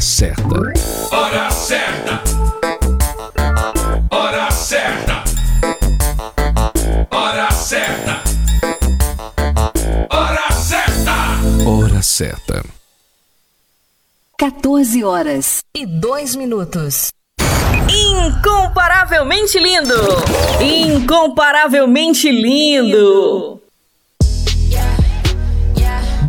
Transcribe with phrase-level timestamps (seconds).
[0.00, 0.62] Hora certa.
[1.10, 2.22] Hora certa.
[4.10, 5.24] Hora certa.
[7.10, 8.22] Hora certa.
[10.08, 11.68] Hora certa.
[11.68, 12.64] Hora certa.
[14.38, 17.10] 14 horas e 2 minutos.
[17.86, 19.94] Incomparavelmente lindo!
[20.62, 23.59] Incomparavelmente lindo!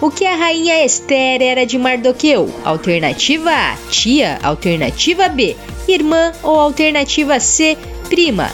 [0.00, 2.52] o que a rainha Esther era de Mardoqueu?
[2.64, 4.38] Alternativa A, tia.
[4.42, 5.56] Alternativa B,
[5.88, 6.32] irmã.
[6.42, 7.76] Ou alternativa C,
[8.08, 8.50] prima.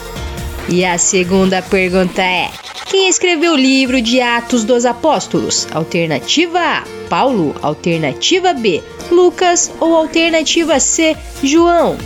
[0.69, 2.49] E a segunda pergunta é:
[2.85, 5.67] quem escreveu o livro de Atos dos Apóstolos?
[5.71, 7.55] Alternativa A, Paulo.
[7.61, 9.71] Alternativa B, Lucas.
[9.79, 11.97] Ou alternativa C, João?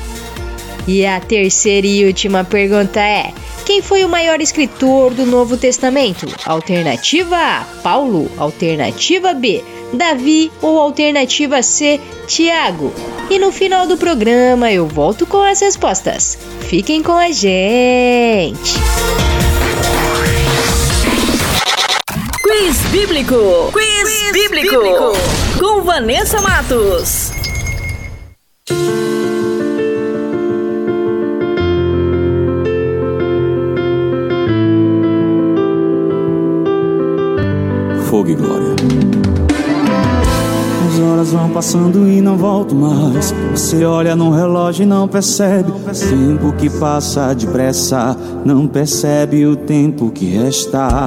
[0.87, 3.33] E a terceira e última pergunta é:
[3.65, 6.27] quem foi o maior escritor do Novo Testamento?
[6.45, 8.29] Alternativa A, Paulo.
[8.37, 10.51] Alternativa B, Davi.
[10.61, 12.93] Ou alternativa C, Tiago.
[13.29, 16.37] E no final do programa eu volto com as respostas.
[16.61, 18.73] Fiquem com a gente!
[22.43, 23.71] Quiz Bíblico!
[23.73, 24.75] Quiz, Quiz bíblico.
[24.75, 25.11] bíblico!
[25.59, 27.31] Com Vanessa Matos.
[38.25, 38.75] Fogo e glória.
[40.87, 43.33] As horas vão passando e não volto mais.
[43.51, 48.17] Você olha no relógio e não percebe o tempo que passa depressa.
[48.43, 51.05] Não percebe o tempo que resta.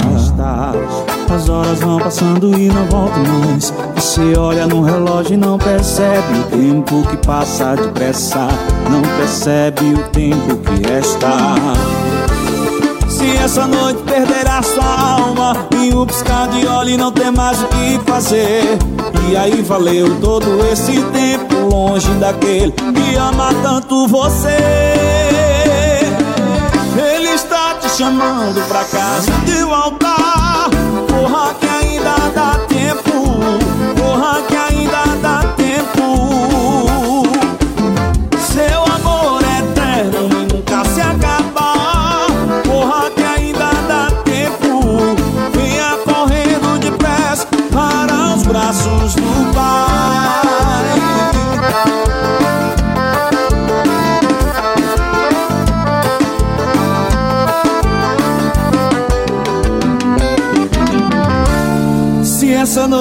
[1.28, 3.72] As horas vão passando e não volto mais.
[3.96, 8.48] Você olha no relógio e não percebe o tempo que passa depressa.
[8.90, 11.28] Não percebe o tempo que resta.
[13.18, 15.66] Se essa noite perderá sua alma.
[15.76, 18.78] E um piscar de olho e não ter mais o que fazer.
[19.28, 24.56] E aí valeu todo esse tempo longe daquele que ama tanto você.
[26.96, 30.70] Ele está te chamando pra casa de voltar
[31.08, 31.67] Porra que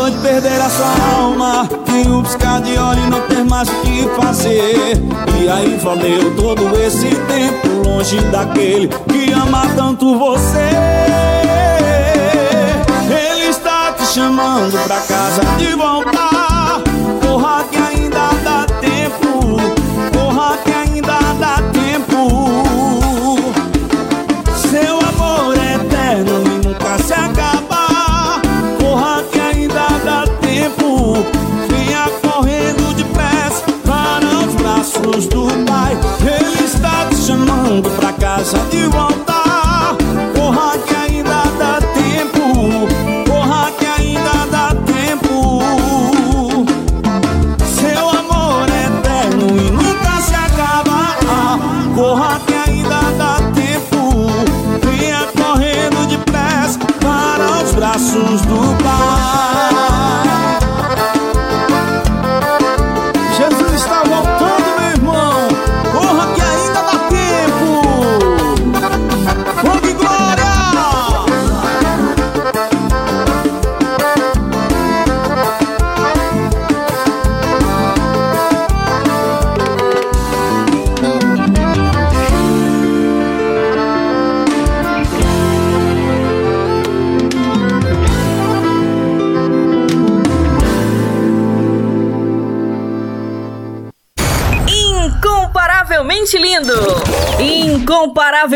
[0.07, 1.69] noite perder a sua alma.
[1.87, 4.93] E um piscar de olho e não ter mais o que fazer.
[5.41, 10.69] E aí valeu todo esse tempo Longe daquele que ama tanto você.
[13.09, 16.56] Ele está te chamando pra casa de voltar
[38.51, 39.36] pra casa de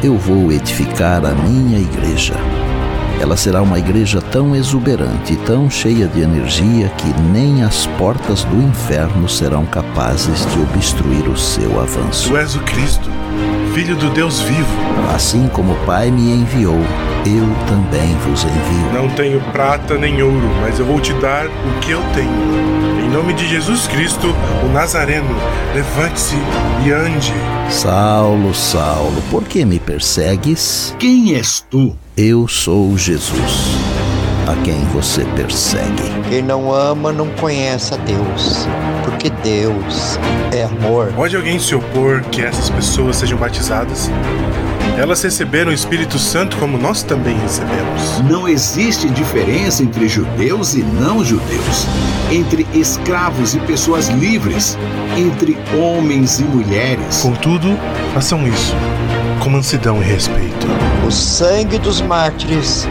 [0.00, 2.34] Eu vou edificar a minha igreja.
[3.20, 8.62] Ela será uma igreja tão exuberante tão cheia de energia que nem as portas do
[8.62, 12.28] inferno serão capazes de obstruir o seu avanço.
[12.28, 13.10] Tu és o Cristo,
[13.78, 14.76] Filho do Deus vivo.
[15.14, 16.80] Assim como o Pai me enviou,
[17.24, 18.92] eu também vos envio.
[18.92, 23.06] Não tenho prata nem ouro, mas eu vou te dar o que eu tenho.
[23.06, 25.30] Em nome de Jesus Cristo, o Nazareno,
[25.76, 26.34] levante-se
[26.84, 27.32] e ande.
[27.70, 30.92] Saulo, Saulo, por que me persegues?
[30.98, 31.96] Quem és tu?
[32.16, 33.78] Eu sou Jesus,
[34.48, 36.02] a quem você persegue.
[36.28, 38.66] Quem não ama não conhece a Deus,
[39.18, 40.16] porque Deus
[40.52, 41.12] é amor.
[41.12, 44.08] Pode alguém se opor que essas pessoas sejam batizadas?
[44.96, 48.20] Elas receberam o Espírito Santo como nós também recebemos.
[48.30, 51.86] Não existe diferença entre judeus e não judeus,
[52.30, 54.78] entre escravos e pessoas livres,
[55.16, 57.20] entre homens e mulheres.
[57.20, 57.76] Contudo,
[58.14, 58.74] façam isso
[59.42, 60.66] com mansidão e respeito.
[61.06, 62.86] O sangue dos mártires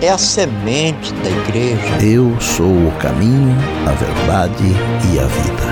[0.00, 2.04] é a semente da igreja.
[2.04, 4.64] Eu sou o caminho, a verdade
[5.12, 5.68] e a vida.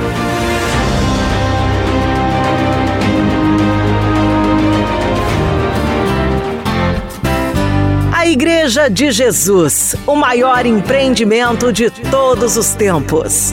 [8.13, 13.53] A Igreja de Jesus, o maior empreendimento de todos os tempos.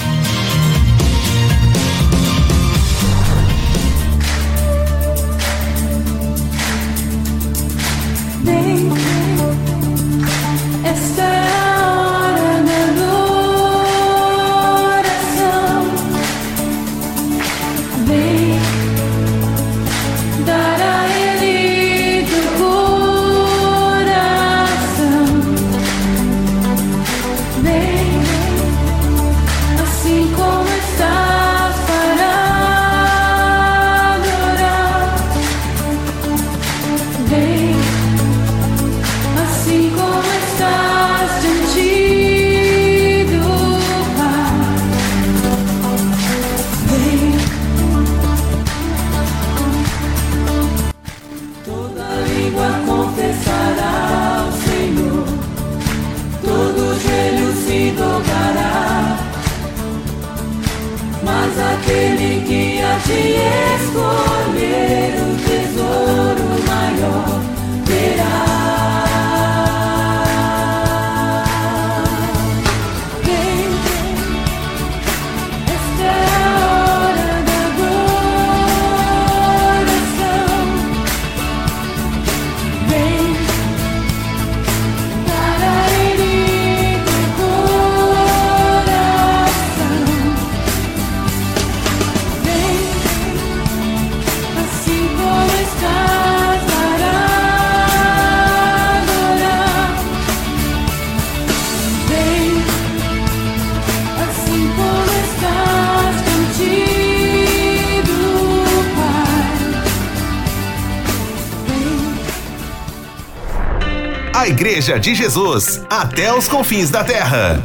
[114.81, 117.61] Igreja de Jesus, até os confins da terra.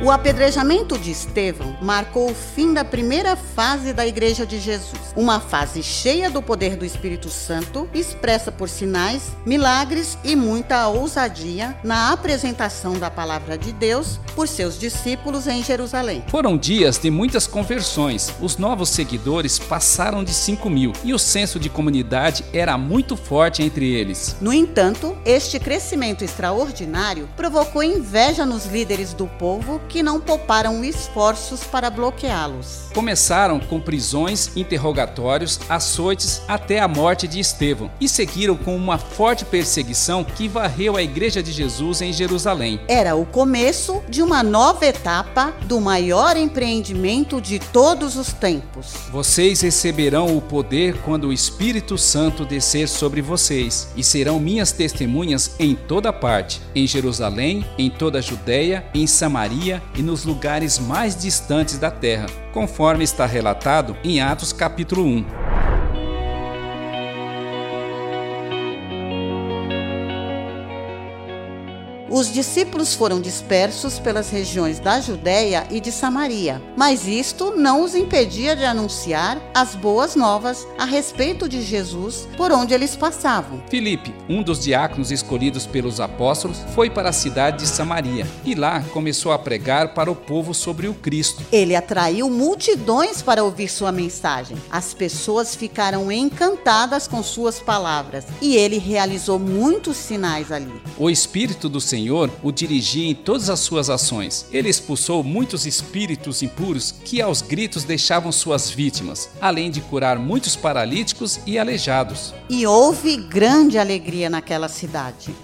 [0.00, 5.40] O apedrejamento de Estevão marcou o fim da primeira fase da Igreja de Jesus, uma
[5.40, 12.12] fase cheia do poder do Espírito Santo, expressa por sinais, milagres e muita ousadia na
[12.12, 16.24] apresentação da palavra de Deus por seus discípulos em Jerusalém.
[16.28, 18.32] Foram dias de muitas conversões.
[18.40, 23.62] Os novos seguidores passaram de 5 mil e o senso de comunidade era muito forte
[23.62, 24.36] entre eles.
[24.40, 31.65] No entanto, este crescimento extraordinário provocou inveja nos líderes do povo que não pouparam esforços
[31.66, 32.86] para bloqueá-los.
[32.94, 39.44] Começaram com prisões, interrogatórios, açoites até a morte de Estevão e seguiram com uma forte
[39.44, 42.80] perseguição que varreu a Igreja de Jesus em Jerusalém.
[42.88, 48.94] Era o começo de uma nova etapa do maior empreendimento de todos os tempos.
[49.10, 55.56] Vocês receberão o poder quando o Espírito Santo descer sobre vocês e serão minhas testemunhas
[55.58, 61.16] em toda parte, em Jerusalém, em toda a Judéia, em Samaria e nos lugares mais
[61.16, 65.45] distantes da terra, conforme está relatado em Atos capítulo 1.
[72.16, 77.94] Os discípulos foram dispersos pelas regiões da Judéia e de Samaria, mas isto não os
[77.94, 83.62] impedia de anunciar as boas novas a respeito de Jesus por onde eles passavam.
[83.68, 88.82] Filipe, um dos diáconos escolhidos pelos apóstolos, foi para a cidade de Samaria e lá
[88.94, 91.44] começou a pregar para o povo sobre o Cristo.
[91.52, 94.56] Ele atraiu multidões para ouvir sua mensagem.
[94.70, 100.72] As pessoas ficaram encantadas com suas palavras e ele realizou muitos sinais ali.
[100.96, 104.46] O Espírito do Senhor o dirigia em todas as suas ações.
[104.52, 110.56] Ele expulsou muitos espíritos impuros que aos gritos deixavam suas vítimas, além de curar muitos
[110.56, 112.34] paralíticos e aleijados.
[112.48, 115.34] E houve grande alegria naquela cidade.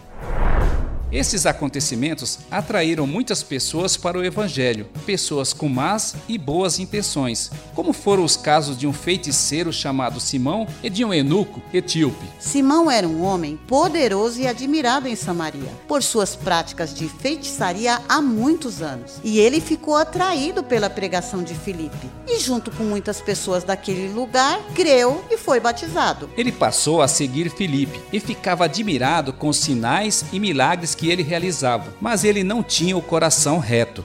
[1.12, 7.92] Esses acontecimentos atraíram muitas pessoas para o Evangelho, pessoas com más e boas intenções, como
[7.92, 12.24] foram os casos de um feiticeiro chamado Simão e de um eunuco etíope.
[12.40, 18.22] Simão era um homem poderoso e admirado em Samaria por suas práticas de feitiçaria há
[18.22, 19.20] muitos anos.
[19.22, 22.10] E ele ficou atraído pela pregação de Filipe.
[22.26, 26.30] E, junto com muitas pessoas daquele lugar, creu e foi batizado.
[26.38, 31.22] Ele passou a seguir Filipe e ficava admirado com os sinais e milagres que ele
[31.22, 34.04] realizava, mas ele não tinha o coração reto.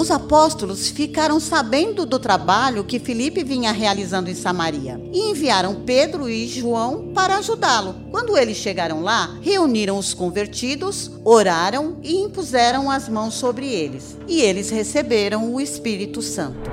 [0.00, 6.26] Os apóstolos ficaram sabendo do trabalho que Filipe vinha realizando em Samaria e enviaram Pedro
[6.26, 7.96] e João para ajudá-lo.
[8.10, 14.16] Quando eles chegaram lá, reuniram os convertidos, oraram e impuseram as mãos sobre eles.
[14.26, 16.70] E eles receberam o Espírito Santo.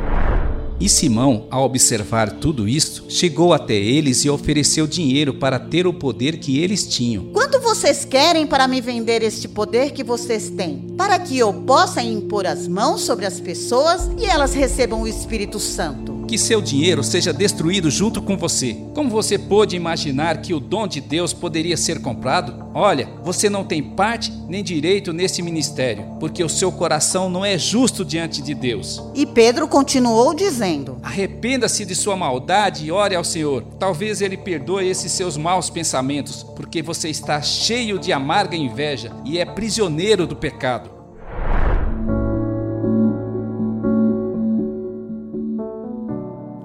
[0.79, 5.93] E Simão, ao observar tudo isto, chegou até eles e ofereceu dinheiro para ter o
[5.93, 7.25] poder que eles tinham.
[7.33, 10.93] Quanto vocês querem para me vender este poder que vocês têm?
[10.95, 15.59] Para que eu possa impor as mãos sobre as pessoas e elas recebam o Espírito
[15.59, 16.16] Santo.
[16.27, 18.75] Que seu dinheiro seja destruído junto com você.
[18.93, 22.67] Como você pôde imaginar que o dom de Deus poderia ser comprado?
[22.73, 27.57] Olha, você não tem parte nem direito nesse ministério, porque o seu coração não é
[27.57, 29.01] justo diante de Deus.
[29.15, 33.63] E Pedro continuou dizendo: Arrependa-se de sua maldade e ore ao Senhor.
[33.79, 39.39] Talvez ele perdoe esses seus maus pensamentos, porque você está cheio de amarga inveja e
[39.39, 40.96] é prisioneiro do pecado.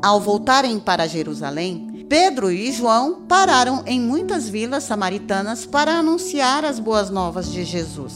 [0.02, 6.80] Ao voltarem para Jerusalém, Pedro e João pararam em muitas vilas samaritanas para anunciar as
[6.80, 8.14] boas novas de Jesus.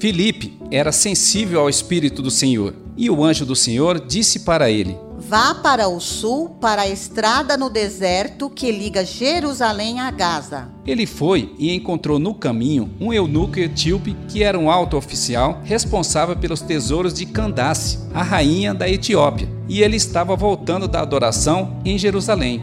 [0.00, 4.98] Filipe era sensível ao Espírito do Senhor, e o anjo do Senhor disse para ele:
[5.34, 10.68] Vá para o sul, para a estrada no deserto que liga Jerusalém a Gaza.
[10.86, 16.36] Ele foi e encontrou no caminho um eunuco etíope que era um alto oficial responsável
[16.36, 21.98] pelos tesouros de Candace, a rainha da Etiópia, e ele estava voltando da adoração em
[21.98, 22.62] Jerusalém.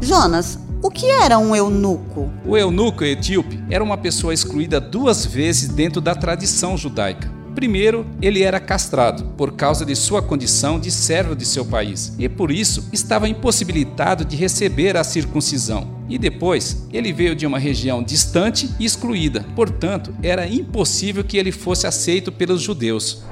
[0.00, 2.30] Jonas, o que era um eunuco?
[2.46, 7.36] O eunuco etíope era uma pessoa excluída duas vezes dentro da tradição judaica.
[7.58, 12.28] Primeiro, ele era castrado por causa de sua condição de servo de seu país e
[12.28, 15.98] por isso estava impossibilitado de receber a circuncisão.
[16.08, 21.50] E depois, ele veio de uma região distante e excluída, portanto, era impossível que ele
[21.50, 23.24] fosse aceito pelos judeus.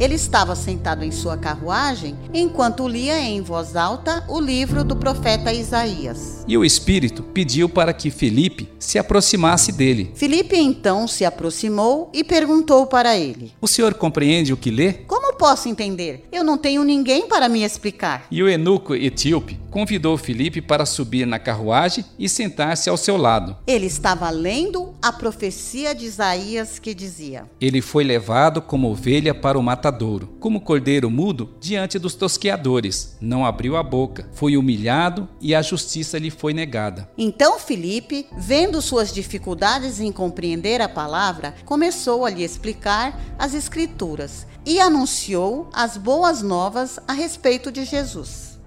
[0.00, 5.52] Ele estava sentado em sua carruagem enquanto lia em voz alta o livro do profeta
[5.52, 6.42] Isaías.
[6.48, 10.10] E o Espírito pediu para que Felipe se aproximasse dele.
[10.14, 14.94] Filipe então se aproximou e perguntou para ele: O senhor compreende o que lê?
[14.94, 16.28] Como posso entender?
[16.30, 18.26] Eu não tenho ninguém para me explicar.
[18.30, 23.56] E o eunuco etíope convidou Filipe para subir na carruagem e sentar-se ao seu lado.
[23.66, 29.58] Ele estava lendo a profecia de Isaías que dizia: Ele foi levado como ovelha para
[29.58, 33.16] o matadouro, como cordeiro mudo diante dos tosqueadores.
[33.18, 37.08] Não abriu a boca, foi humilhado e a justiça lhe foi negada.
[37.16, 44.46] Então Filipe, vendo suas dificuldades em compreender a palavra, começou a lhe explicar as Escrituras
[44.64, 48.58] e anunciou as boas novas a respeito de Jesus.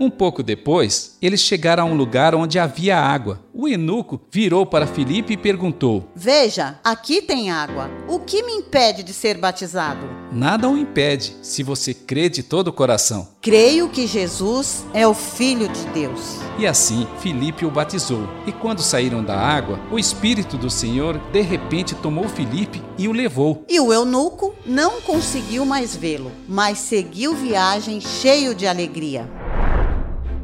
[0.00, 3.40] Um pouco depois, eles chegaram a um lugar onde havia água.
[3.52, 7.90] O eunuco virou para Filipe e perguntou: Veja, aqui tem água.
[8.06, 10.06] O que me impede de ser batizado?
[10.30, 13.28] Nada o impede, se você crê de todo o coração.
[13.42, 16.36] Creio que Jesus é o Filho de Deus.
[16.58, 18.28] E assim, Filipe o batizou.
[18.46, 23.12] E quando saíram da água, o Espírito do Senhor de repente tomou Filipe e o
[23.12, 23.64] levou.
[23.68, 29.28] E o eunuco não conseguiu mais vê-lo, mas seguiu viagem cheio de alegria.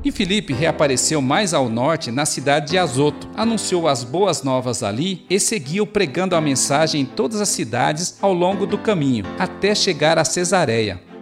[0.04, 5.24] E Filipe reapareceu mais ao norte, na cidade de Azoto, anunciou as boas novas ali
[5.30, 10.18] e seguiu pregando a mensagem em todas as cidades ao longo do caminho, até chegar
[10.18, 11.13] a Cesareia.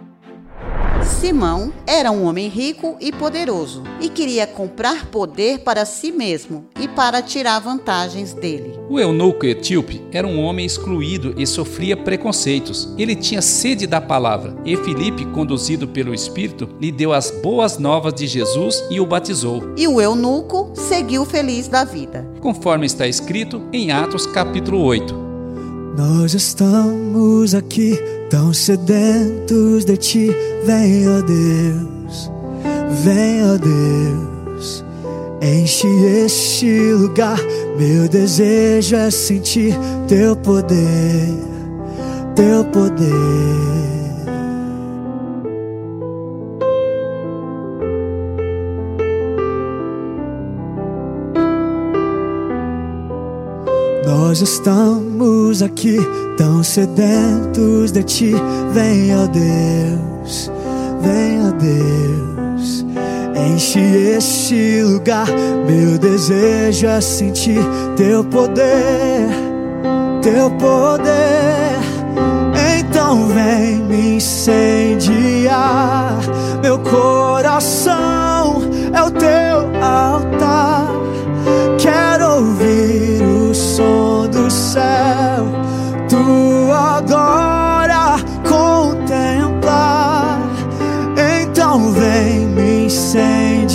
[1.05, 6.87] Simão era um homem rico e poderoso e queria comprar poder para si mesmo e
[6.87, 8.79] para tirar vantagens dele.
[8.89, 12.93] O eunuco etíope era um homem excluído e sofria preconceitos.
[12.97, 18.13] Ele tinha sede da palavra, e Filipe, conduzido pelo Espírito, lhe deu as boas novas
[18.13, 19.73] de Jesus e o batizou.
[19.77, 22.27] E o eunuco seguiu feliz da vida.
[22.41, 25.22] Conforme está escrito em Atos capítulo 8.
[25.95, 30.31] Nós estamos aqui tão sedentos de ti,
[30.65, 32.31] vem ó Deus,
[33.03, 34.83] vem ó Deus,
[35.39, 35.87] enche
[36.25, 37.39] este lugar.
[37.77, 39.77] Meu desejo é sentir
[40.07, 41.29] teu poder,
[42.35, 44.02] teu poder.
[54.33, 55.99] Nós estamos aqui
[56.37, 58.33] tão sedentos de ti.
[58.71, 60.51] Vem, ó Deus,
[61.01, 62.83] vem, ó Deus,
[63.35, 65.27] enche este lugar.
[65.67, 67.61] Meu desejo é sentir
[67.95, 69.29] teu poder,
[70.23, 71.77] teu poder.
[72.79, 76.17] Então vem me incendiar.
[76.59, 80.87] Meu coração é o teu altar.
[81.77, 84.02] Quero ouvir o som
[84.53, 85.47] céu,
[86.07, 90.39] tua glória contemplar.
[91.41, 93.73] Então vem me incendiar.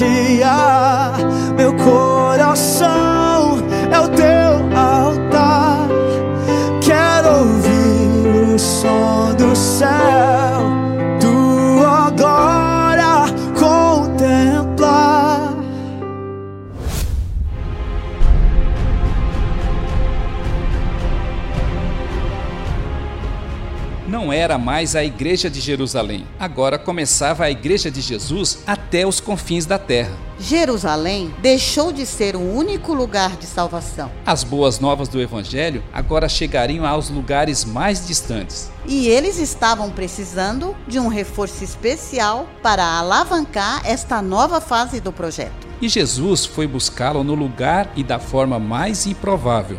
[24.18, 26.26] Não era mais a igreja de Jerusalém.
[26.40, 30.11] Agora começava a igreja de Jesus até os confins da terra.
[30.40, 34.11] Jerusalém deixou de ser o único lugar de salvação.
[34.26, 38.72] As boas novas do evangelho agora chegariam aos lugares mais distantes.
[38.85, 45.68] E eles estavam precisando de um reforço especial para alavancar esta nova fase do projeto.
[45.81, 49.78] E Jesus foi buscá-lo no lugar e da forma mais improvável.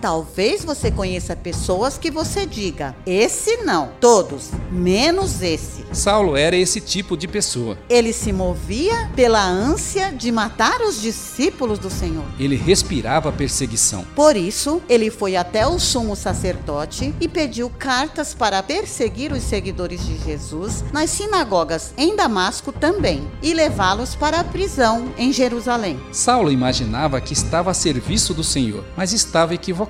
[0.00, 5.84] Talvez você conheça pessoas que você diga: esse não, todos, menos esse.
[5.92, 7.76] Saulo era esse tipo de pessoa.
[7.88, 12.24] Ele se movia pela ânsia de matar os discípulos do Senhor.
[12.38, 14.04] Ele respirava perseguição.
[14.14, 20.04] Por isso, ele foi até o sumo sacerdote e pediu cartas para perseguir os seguidores
[20.06, 26.00] de Jesus nas sinagogas em Damasco também e levá-los para a prisão em Jerusalém.
[26.12, 29.89] Saulo imaginava que estava a serviço do Senhor, mas estava equivocado.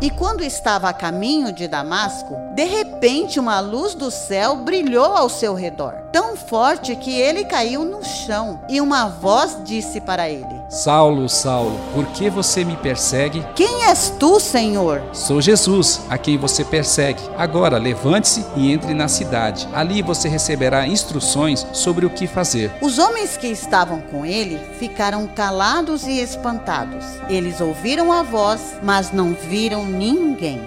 [0.00, 5.28] E quando estava a caminho de Damasco, de repente uma luz do céu brilhou ao
[5.28, 10.53] seu redor, tão forte que ele caiu no chão, e uma voz disse para ele:
[10.68, 13.44] Saulo, Saulo, por que você me persegue?
[13.54, 15.02] Quem és tu, Senhor?
[15.12, 17.22] Sou Jesus, a quem você persegue.
[17.36, 19.68] Agora levante-se e entre na cidade.
[19.72, 22.72] Ali você receberá instruções sobre o que fazer.
[22.80, 27.04] Os homens que estavam com ele ficaram calados e espantados.
[27.28, 30.60] Eles ouviram a voz, mas não viram ninguém.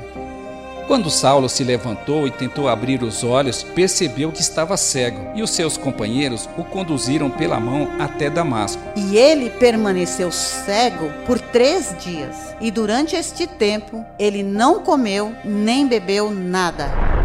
[0.88, 5.50] Quando Saulo se levantou e tentou abrir os olhos, percebeu que estava cego, e os
[5.50, 8.82] seus companheiros o conduziram pela mão até Damasco.
[8.96, 12.56] E ele permaneceu cego por três dias.
[12.62, 17.17] E durante este tempo, ele não comeu nem bebeu nada.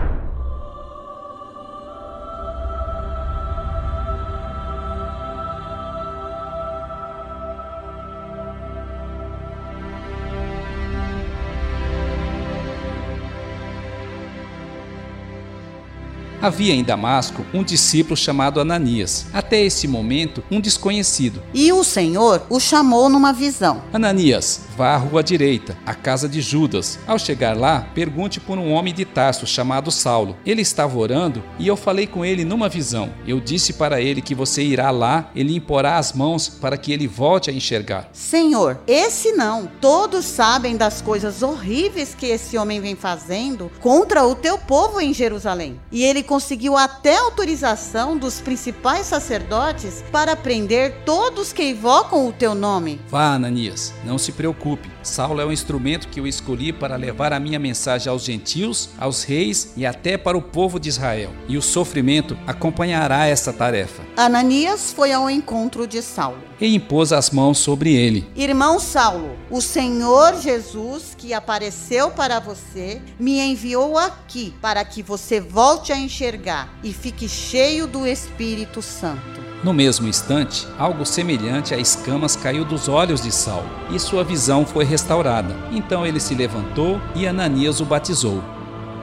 [16.43, 21.41] Havia em Damasco um discípulo chamado Ananias, até esse momento um desconhecido.
[21.55, 23.81] E o Senhor o chamou numa visão.
[23.93, 26.99] Ananias, vá à rua direita, à casa de Judas.
[27.07, 30.37] Ao chegar lá, pergunte por um homem de Tarso chamado Saulo.
[30.45, 33.13] Ele estava orando e eu falei com ele numa visão.
[33.25, 37.07] Eu disse para ele que você irá lá, ele imporá as mãos para que ele
[37.07, 38.09] volte a enxergar.
[38.13, 39.71] Senhor, esse não.
[39.81, 45.15] Todos sabem das coisas horríveis que esse homem vem fazendo contra o teu povo em
[45.15, 45.81] Jerusalém.
[45.93, 52.55] E ele conseguiu até autorização dos principais sacerdotes para prender todos que invocam o teu
[52.55, 52.99] nome.
[53.11, 54.91] Vá, Ananias, não se preocupe.
[55.03, 59.25] Saulo é o instrumento que eu escolhi para levar a minha mensagem aos gentios, aos
[59.25, 61.33] reis e até para o povo de Israel.
[61.47, 64.03] E o sofrimento acompanhará essa tarefa.
[64.17, 66.39] Ananias foi ao encontro de Saulo.
[66.61, 68.25] E impôs as mãos sobre ele.
[68.37, 75.41] Irmão Saulo, o Senhor Jesus que apareceu para você me enviou aqui para que você
[75.41, 79.43] volte a enxergar e fique cheio do Espírito Santo.
[79.65, 84.65] No mesmo instante, algo semelhante a escamas caiu dos olhos de Saulo, e sua visão
[84.65, 85.57] foi restaurada.
[85.73, 88.43] Então ele se levantou e Ananias o batizou.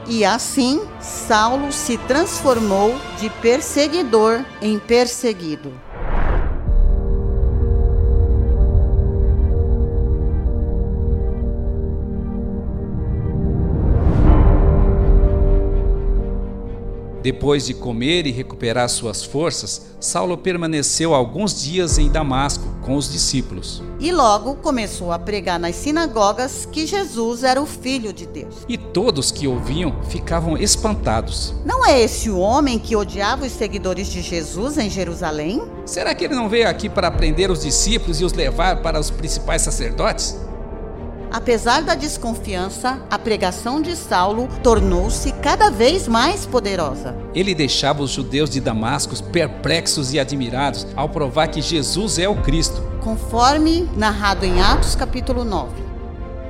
[0.07, 5.73] E assim, Saulo se transformou de perseguidor em perseguido.
[17.21, 23.11] Depois de comer e recuperar suas forças, Saulo permaneceu alguns dias em Damasco com os
[23.11, 23.83] discípulos.
[23.99, 28.55] E logo começou a pregar nas sinagogas que Jesus era o Filho de Deus.
[28.69, 31.53] E todos que ouviam ficavam espantados.
[31.65, 35.61] Não é esse o homem que odiava os seguidores de Jesus em Jerusalém?
[35.85, 39.09] Será que ele não veio aqui para prender os discípulos e os levar para os
[39.09, 40.37] principais sacerdotes?
[41.31, 47.15] Apesar da desconfiança, a pregação de Saulo tornou-se cada vez mais poderosa.
[47.35, 52.41] Ele deixava os judeus de Damasco perplexos e admirados ao provar que Jesus é o
[52.41, 52.81] Cristo.
[53.01, 55.89] Conforme narrado em Atos capítulo 9.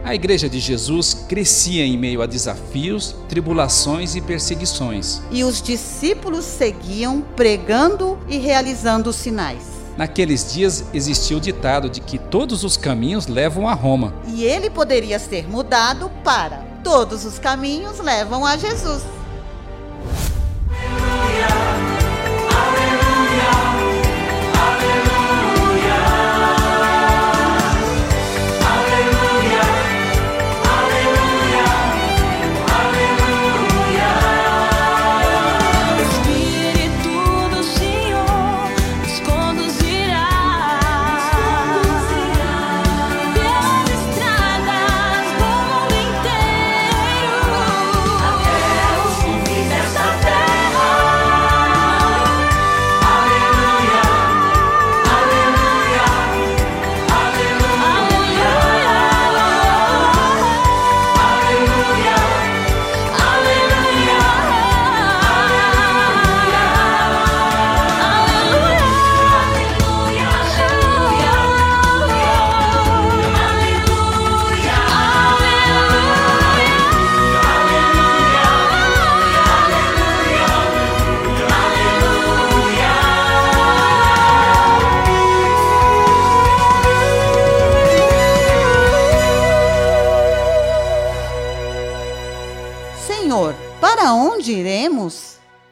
[0.04, 5.22] A igreja de Jesus crescia em meio a desafios, tribulações e perseguições.
[5.30, 9.69] E os discípulos seguiam pregando e realizando sinais.
[10.00, 14.14] Naqueles dias existia o ditado de que todos os caminhos levam a Roma.
[14.28, 19.04] E ele poderia ser mudado para todos os caminhos levam a Jesus.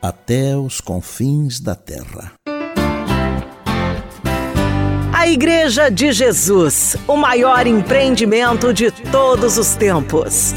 [0.07, 2.31] Até os confins da terra.
[5.13, 10.53] A Igreja de Jesus, o maior empreendimento de todos os tempos.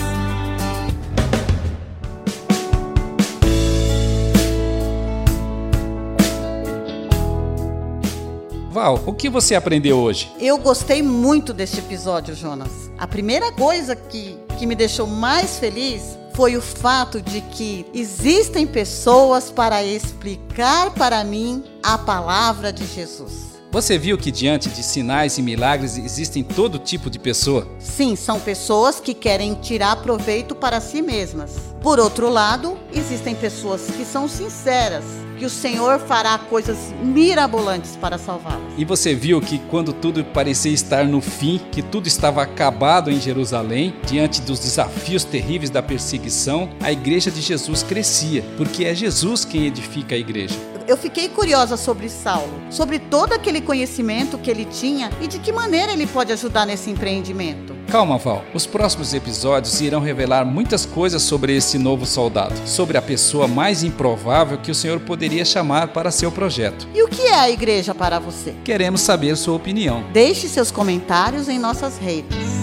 [8.71, 10.31] Val, o que você aprendeu hoje?
[10.39, 12.89] Eu gostei muito deste episódio, Jonas.
[12.97, 18.67] A primeira coisa que, que me deixou mais feliz foi o fato de que existem
[18.67, 23.51] pessoas para explicar para mim a palavra de Jesus.
[23.73, 27.69] Você viu que diante de sinais e milagres existem todo tipo de pessoa?
[27.79, 31.53] Sim, são pessoas que querem tirar proveito para si mesmas.
[31.81, 35.05] Por outro lado, existem pessoas que são sinceras,
[35.41, 38.61] que o Senhor fará coisas mirabolantes para salvá-las.
[38.77, 43.19] E você viu que quando tudo parecia estar no fim, que tudo estava acabado em
[43.19, 49.43] Jerusalém, diante dos desafios terríveis da perseguição, a igreja de Jesus crescia, porque é Jesus
[49.47, 50.70] quem edifica a igreja.
[50.87, 55.53] Eu fiquei curiosa sobre Saulo, sobre todo aquele conhecimento que ele tinha e de que
[55.53, 57.75] maneira ele pode ajudar nesse empreendimento.
[57.91, 58.45] Calma, Val.
[58.55, 63.83] Os próximos episódios irão revelar muitas coisas sobre esse novo soldado, sobre a pessoa mais
[63.83, 66.87] improvável que o Senhor poderia chamar para seu projeto.
[66.95, 68.55] E o que é a igreja para você?
[68.65, 70.05] Queremos saber sua opinião.
[70.13, 72.60] Deixe seus comentários em nossas redes.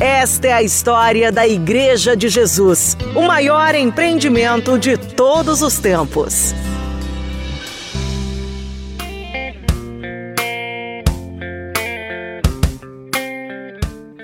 [0.00, 6.54] Esta é a história da Igreja de Jesus, o maior empreendimento de todos os tempos.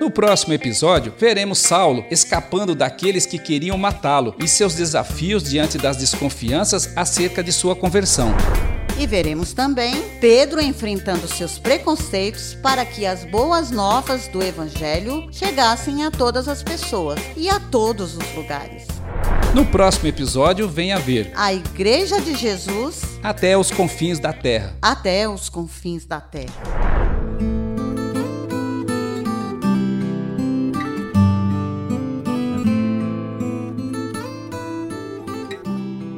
[0.00, 5.96] No próximo episódio, veremos Saulo escapando daqueles que queriam matá-lo e seus desafios diante das
[5.96, 8.32] desconfianças acerca de sua conversão.
[8.98, 16.04] E veremos também Pedro enfrentando seus preconceitos para que as boas novas do Evangelho chegassem
[16.04, 18.86] a todas as pessoas e a todos os lugares.
[19.52, 24.74] No próximo episódio, venha ver A Igreja de Jesus até os confins da terra.
[24.80, 26.93] até os confins da terra.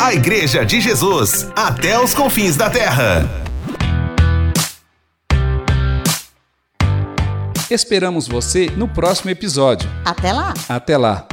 [0.00, 3.28] A Igreja de Jesus, até os confins da terra.
[7.70, 9.90] Esperamos você no próximo episódio.
[10.04, 10.54] Até lá!
[10.68, 11.26] Até lá!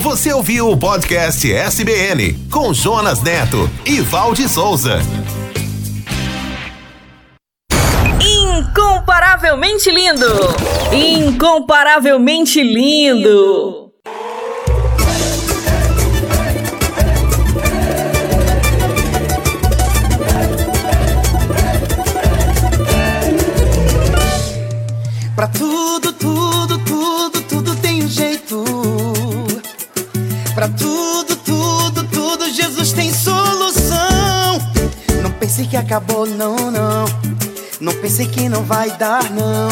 [0.00, 4.98] Você ouviu o podcast SBN com Jonas Neto e Valde Souza.
[8.18, 10.26] Incomparavelmente lindo!
[10.90, 13.89] Incomparavelmente lindo!
[25.56, 28.64] Tudo, tudo, tudo, tudo tem um jeito.
[30.54, 34.60] Pra tudo, tudo, tudo, Jesus tem solução.
[35.22, 37.04] Não pensei que acabou, não, não.
[37.80, 39.68] Não pensei que não vai dar, não.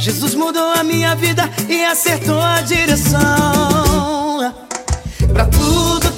[0.00, 3.20] Jesus mudou a minha vida e acertou a direção.
[5.32, 6.09] Pra tudo,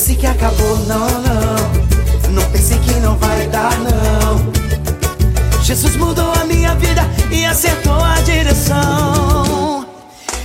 [0.00, 2.32] Não pensei que acabou, não, não.
[2.32, 4.50] Não pensei que não vai dar, não.
[5.62, 9.86] Jesus mudou a minha vida e acertou a direção.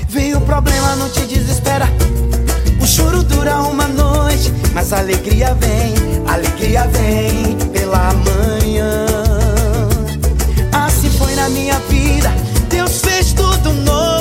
[0.10, 1.88] Veio o problema, não te desespera.
[2.82, 5.94] O choro dura uma noite, mas a alegria vem,
[6.28, 9.06] a alegria vem pela manhã.
[10.86, 12.30] Assim foi na minha vida,
[12.68, 14.15] Deus fez tudo novo.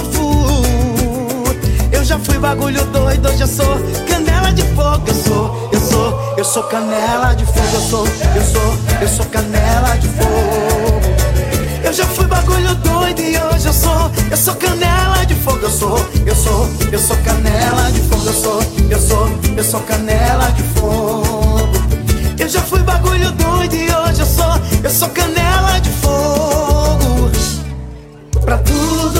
[2.15, 5.03] Já fui bagulho doido, hoje eu sou canela de fogo.
[5.05, 7.59] Eu sou, eu sou, eu sou canela de fogo.
[7.75, 11.01] Eu sou, eu sou, eu sou canela de fogo.
[11.83, 15.59] Eu já fui bagulho doido e hoje eu sou, eu sou canela de fogo.
[15.61, 18.27] Eu sou, eu sou, eu sou canela de fogo.
[18.29, 21.69] Eu sou, eu sou, eu sou canela de fogo.
[22.39, 27.33] Eu já fui bagulho doido e hoje eu sou, eu sou canela de fogo.
[28.45, 29.15] Pra tudo,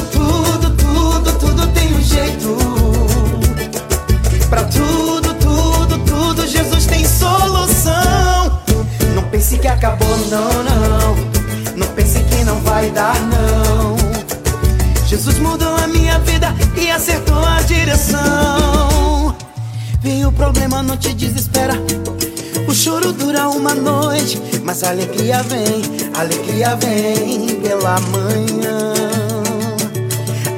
[9.59, 11.77] que acabou, não, não.
[11.77, 13.97] Não pense que não vai dar, não.
[15.07, 19.35] Jesus mudou a minha vida e acertou a direção.
[20.01, 21.75] Vem o problema, não te desespera.
[22.69, 25.83] O choro dura uma noite, mas a alegria vem,
[26.15, 28.93] a alegria vem pela manhã.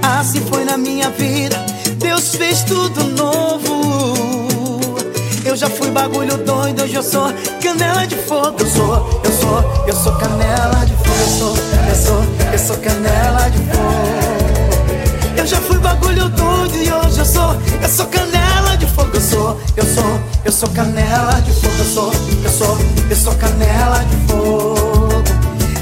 [0.03, 1.57] Assim foi na minha vida,
[1.99, 4.97] Deus fez tudo novo.
[5.45, 7.33] Eu já fui bagulho doido, hoje eu sou
[7.63, 8.57] canela de fogo.
[8.59, 11.17] Eu sou, eu sou, eu sou canela de fogo.
[11.21, 11.57] Eu sou,
[11.89, 15.37] eu sou, eu sou canela de fogo.
[15.37, 19.11] Eu já fui bagulho doido e hoje eu sou, eu sou canela de fogo.
[19.15, 21.75] Eu sou, eu sou, eu sou canela de fogo.
[21.79, 22.13] Eu sou,
[22.45, 22.79] eu sou,
[23.11, 25.25] eu sou canela de fogo.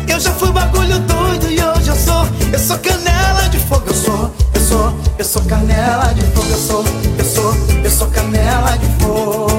[0.07, 3.85] Eu já fui bagulho doido e hoje eu sou, eu sou canela de fogo.
[3.87, 6.49] Eu sou, eu sou, eu sou canela de fogo.
[6.51, 6.85] Eu sou,
[7.19, 9.54] eu sou, eu sou canela de fogo.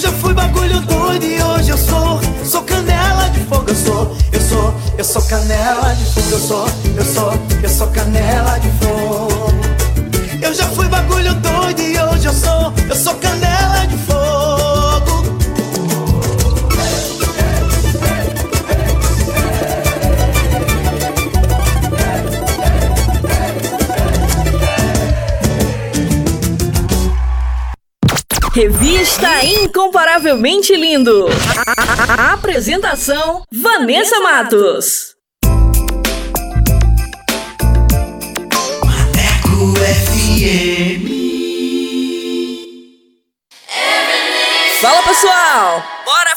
[0.00, 3.66] Já fui bagulho doido e hoje eu sou, sou canela de fogo.
[3.68, 6.26] Eu sou, eu sou, eu sou canela de fogo.
[6.30, 9.52] Eu sou, eu sou, eu sou canela de fogo.
[10.40, 13.49] Eu já fui bagulho doido e hoje eu sou, eu sou canela
[28.60, 31.28] Revista Incomparavelmente Lindo.
[32.06, 35.14] A apresentação: Vanessa Matos.
[38.84, 41.08] Maneco FM.
[44.82, 45.99] Fala pessoal!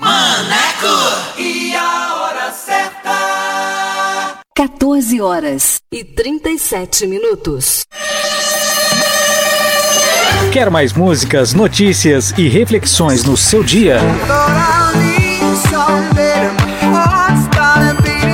[0.00, 1.38] Maneco!
[1.38, 4.40] E a hora certa?
[4.54, 7.84] 14 horas e 37 minutos.
[10.52, 14.00] Quer mais músicas, notícias e reflexões no seu dia?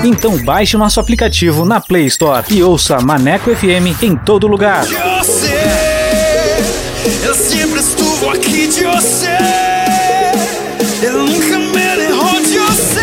[0.05, 4.85] Então baixe o nosso aplicativo na Play Store e ouça Maneco FM em todo lugar.
[4.85, 5.55] Você,
[7.25, 9.37] eu sempre estuvo aqui de você.
[11.03, 11.77] Eu nunca me
[12.47, 13.01] de você.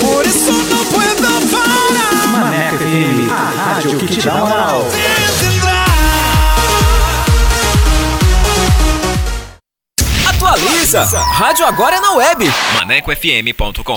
[0.00, 2.26] Por isso não puedo parar.
[2.28, 4.86] Maneco FM, a rádio que te dá moral.
[10.28, 11.04] Atualiza!
[11.18, 12.50] Rádio agora é na web.
[12.74, 13.96] ManecoFM.com.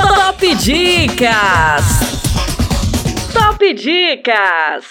[0.00, 1.84] Top Dicas.
[3.32, 4.84] Top Dicas.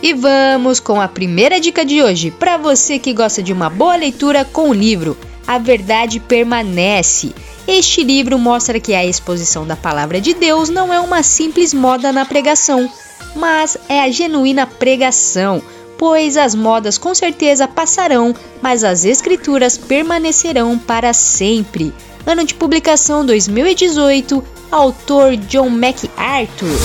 [0.00, 3.96] E vamos com a primeira dica de hoje, para você que gosta de uma boa
[3.96, 7.34] leitura com o livro A Verdade Permanece.
[7.66, 12.12] Este livro mostra que a exposição da palavra de Deus não é uma simples moda
[12.12, 12.88] na pregação,
[13.34, 15.60] mas é a genuína pregação,
[15.98, 21.92] pois as modas com certeza passarão, mas as escrituras permanecerão para sempre.
[22.26, 26.78] Ano de publicação 2018, autor John MacArthur.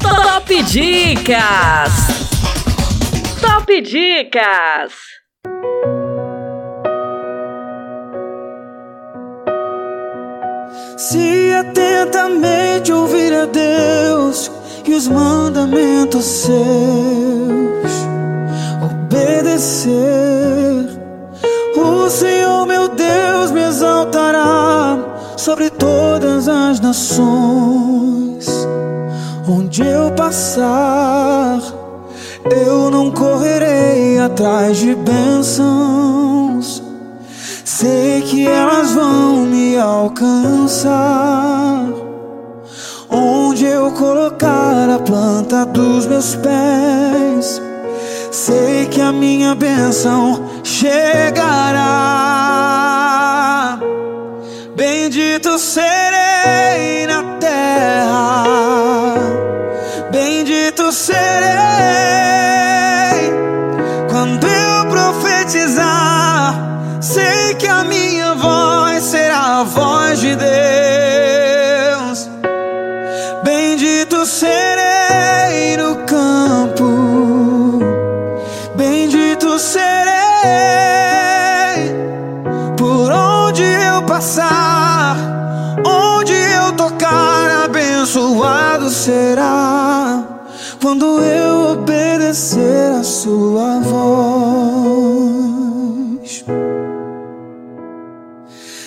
[0.00, 1.92] Top Dicas!
[3.40, 4.92] Top Dicas!
[10.96, 14.50] Se atentamente ouvir a Deus
[14.90, 16.56] e os mandamentos seus,
[18.82, 19.92] obedecer,
[21.76, 24.96] o Senhor meu Deus me exaltará
[25.36, 28.46] sobre todas as nações.
[29.48, 31.60] Onde eu passar,
[32.50, 36.82] eu não correrei atrás de bênçãos.
[37.64, 41.26] Sei que elas vão me alcançar.
[43.08, 47.62] Onde eu colocar a planta dos meus pés,
[48.32, 51.86] sei que a minha bênção chegará.
[54.74, 58.44] Bendito serei na terra,
[60.10, 62.25] bendito serei
[88.26, 90.24] abençoado será
[90.82, 95.06] quando eu obedecer a sua voz.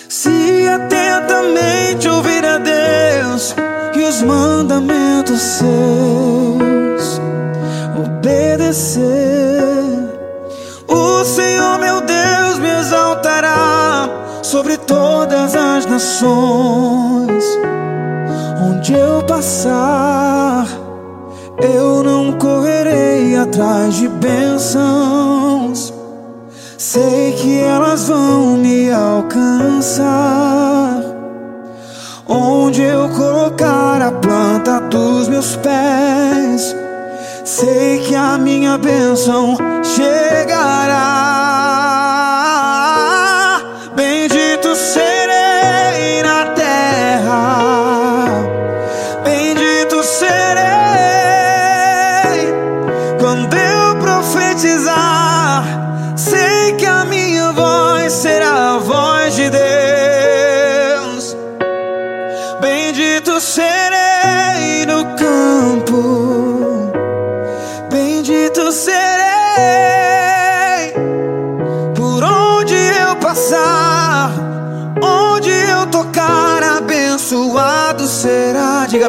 [0.08, 3.54] Se atentamente ouvir a Deus
[3.94, 7.20] e os mandamentos seus,
[7.96, 9.00] obedecer,
[10.86, 14.08] o Senhor meu Deus me exaltará
[14.42, 17.44] sobre todas as nações.
[18.90, 20.66] Onde eu passar,
[21.62, 25.94] eu não correrei atrás de bênçãos.
[26.76, 30.10] Sei que elas vão me alcançar.
[32.26, 36.74] Onde eu colocar a planta dos meus pés,
[37.44, 41.39] sei que a minha bênção chegará.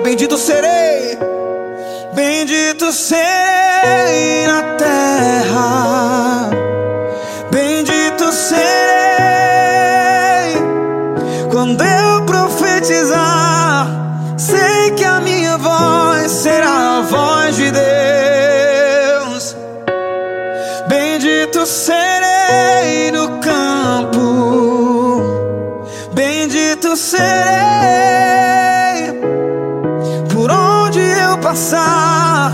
[0.03, 1.17] Bendito serei,
[2.13, 6.49] bendito serei na terra,
[7.51, 8.61] bendito serei
[11.51, 13.87] quando eu profetizar,
[14.37, 19.55] sei que a minha voz será a voz de Deus.
[20.87, 25.21] Bendito serei no campo,
[26.11, 28.30] bendito serei
[31.51, 32.53] passar,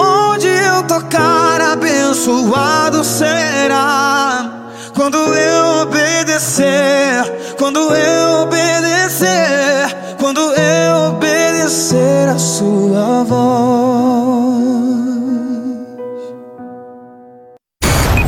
[0.00, 4.72] onde eu tocar, abençoado será.
[4.96, 13.46] Quando eu obedecer, quando eu obedecer, quando eu obedecer a sua voz.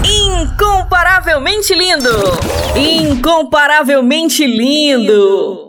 [0.05, 2.39] Incomparavelmente lindo!
[2.77, 5.68] Incomparavelmente lindo!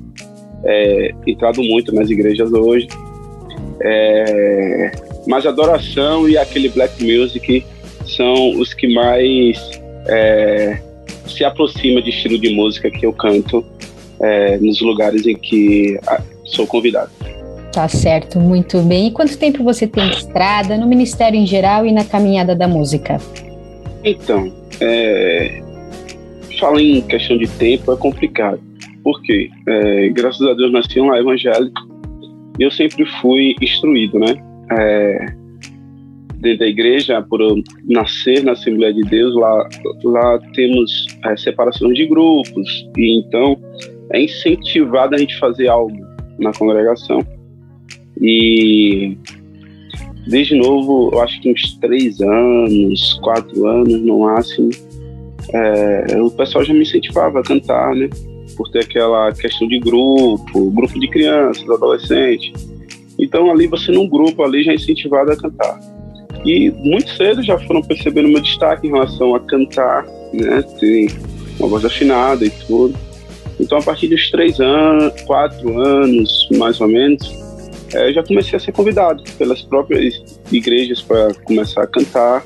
[0.65, 2.89] é, entrado muito nas igrejas hoje.
[3.81, 4.93] É,
[5.27, 7.65] mas adoração e aquele black music
[8.05, 9.59] são os que mais
[10.09, 10.81] é,
[11.27, 13.65] se aproxima de estilo de música que eu canto
[14.21, 15.99] é, nos lugares em que
[16.45, 17.11] sou convidado.
[17.73, 19.09] Tá certo, muito bem.
[19.09, 22.67] E quanto tempo você tem de estrada no Ministério em geral e na caminhada da
[22.67, 23.19] música?
[24.03, 24.51] Então,
[24.81, 25.63] é,
[26.59, 28.61] falar em questão de tempo é complicado.
[29.03, 29.51] Por quê?
[29.67, 31.81] É, graças a Deus nasci um evangélico
[32.59, 34.35] e eu sempre fui instruído, né?
[34.73, 35.27] É,
[36.41, 37.41] dentro da igreja, por
[37.85, 39.69] nascer na Assembleia de Deus, lá,
[40.05, 43.59] lá temos é, separação de grupos, e então
[44.13, 45.97] é incentivado a gente fazer algo
[46.39, 47.25] na congregação.
[48.21, 49.17] E
[50.29, 54.71] desde novo, eu acho que uns três anos, quatro anos no máximo,
[55.53, 58.09] é, o pessoal já me incentivava a cantar, né?
[58.57, 62.53] Por ter aquela questão de grupo, grupo de crianças, adolescentes.
[63.19, 65.79] Então ali você num grupo ali já é incentivado a cantar.
[66.45, 70.63] E muito cedo já foram percebendo meu destaque em relação a cantar, né?
[70.79, 71.13] Ter
[71.59, 72.97] uma voz afinada e tudo.
[73.59, 77.47] Então a partir dos três anos, quatro anos, mais ou menos,
[77.95, 80.15] é, já comecei a ser convidado pelas próprias
[80.53, 82.45] igrejas para começar a cantar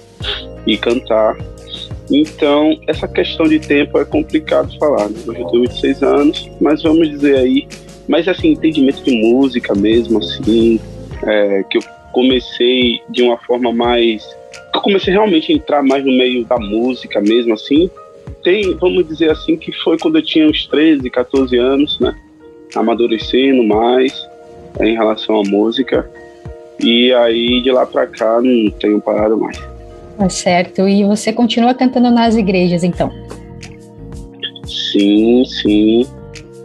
[0.67, 1.37] e cantar.
[2.11, 5.09] Então, essa questão de tempo é complicado falar.
[5.09, 5.17] Né?
[5.27, 7.69] Hoje eu tenho 26 anos, mas vamos dizer aí
[8.11, 10.81] mas, assim, entendimento de música mesmo, assim,
[11.25, 14.29] é, que eu comecei de uma forma mais.
[14.75, 17.89] Eu comecei realmente a entrar mais no meio da música mesmo, assim.
[18.43, 22.13] Tem, vamos dizer assim, que foi quando eu tinha uns 13, 14 anos, né?
[22.75, 24.13] Amadurecendo mais
[24.81, 26.11] é, em relação à música.
[26.83, 29.70] E aí, de lá pra cá, não tenho parado mais.
[30.21, 30.87] Tá certo.
[30.87, 33.11] E você continua cantando nas igrejas, então?
[34.67, 36.07] Sim, sim.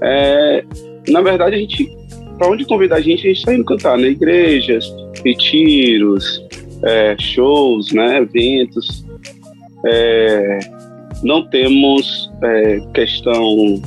[0.01, 0.61] É,
[1.07, 1.89] na verdade, a gente,
[2.37, 4.09] para onde convidar a gente, a gente está indo cantar, né?
[4.09, 4.93] Igrejas,
[5.23, 6.45] retiros,
[6.83, 8.17] é, shows, né?
[8.17, 9.05] Eventos.
[9.85, 10.59] É,
[11.23, 13.81] não temos é, questão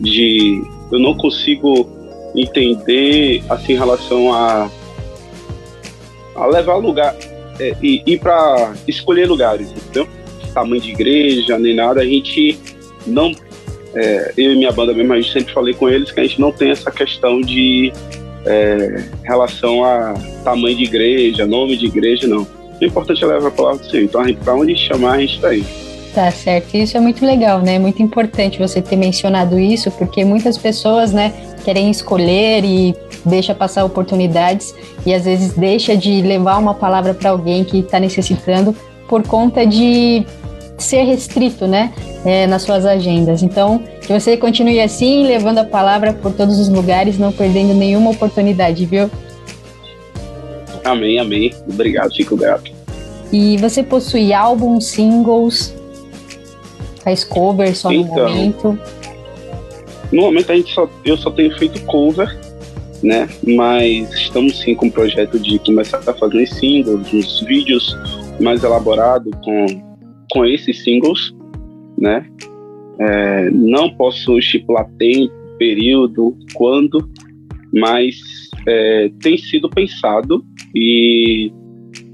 [0.00, 0.60] de.
[0.92, 1.88] Eu não consigo
[2.34, 4.70] entender assim em relação a,
[6.36, 7.16] a levar lugar
[7.58, 10.08] é, e ir para escolher lugares, entendeu?
[10.52, 12.58] Tamanho de igreja, nem nada, a gente
[13.06, 13.32] não
[13.94, 16.40] é, eu e minha banda mesmo, a gente sempre falei com eles que a gente
[16.40, 17.92] não tem essa questão de
[18.44, 22.46] é, relação a tamanho de igreja, nome de igreja, não.
[22.80, 24.04] O importante é levar a palavra do Senhor.
[24.04, 25.66] Então, para onde chamar, a gente está indo.
[26.14, 26.76] Tá certo.
[26.76, 27.76] Isso é muito legal, né?
[27.76, 31.32] Muito importante você ter mencionado isso, porque muitas pessoas, né,
[31.64, 32.94] querem escolher e
[33.26, 34.72] deixa passar oportunidades
[35.04, 38.76] e às vezes deixa de levar uma palavra para alguém que está necessitando
[39.08, 40.24] por conta de
[40.78, 41.92] ser restrito, né,
[42.24, 43.42] é, nas suas agendas.
[43.42, 48.10] Então, que você continue assim, levando a palavra por todos os lugares, não perdendo nenhuma
[48.10, 49.10] oportunidade, viu?
[50.84, 51.52] Amém, amém.
[51.68, 52.70] Obrigado, fico grato.
[53.32, 55.74] E você possui álbuns, singles,
[57.04, 58.78] faz cover só então, no momento?
[60.10, 62.28] No momento a gente só, eu só tenho feito cover,
[63.02, 63.28] né?
[63.46, 67.96] Mas estamos sim com o projeto de começar a fazer singles, uns vídeos
[68.40, 69.94] mais elaborados com
[70.30, 71.32] com esses singles,
[71.96, 72.26] né?
[72.98, 77.08] É, não posso estipular tempo, período, quando,
[77.72, 78.16] mas
[78.66, 80.44] é, tem sido pensado
[80.74, 81.52] e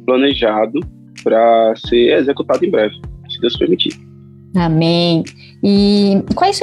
[0.05, 0.81] planejado
[1.23, 2.95] para ser executado em breve,
[3.31, 4.10] se Deus permitir.
[4.55, 5.23] Amém.
[5.63, 6.61] E quais,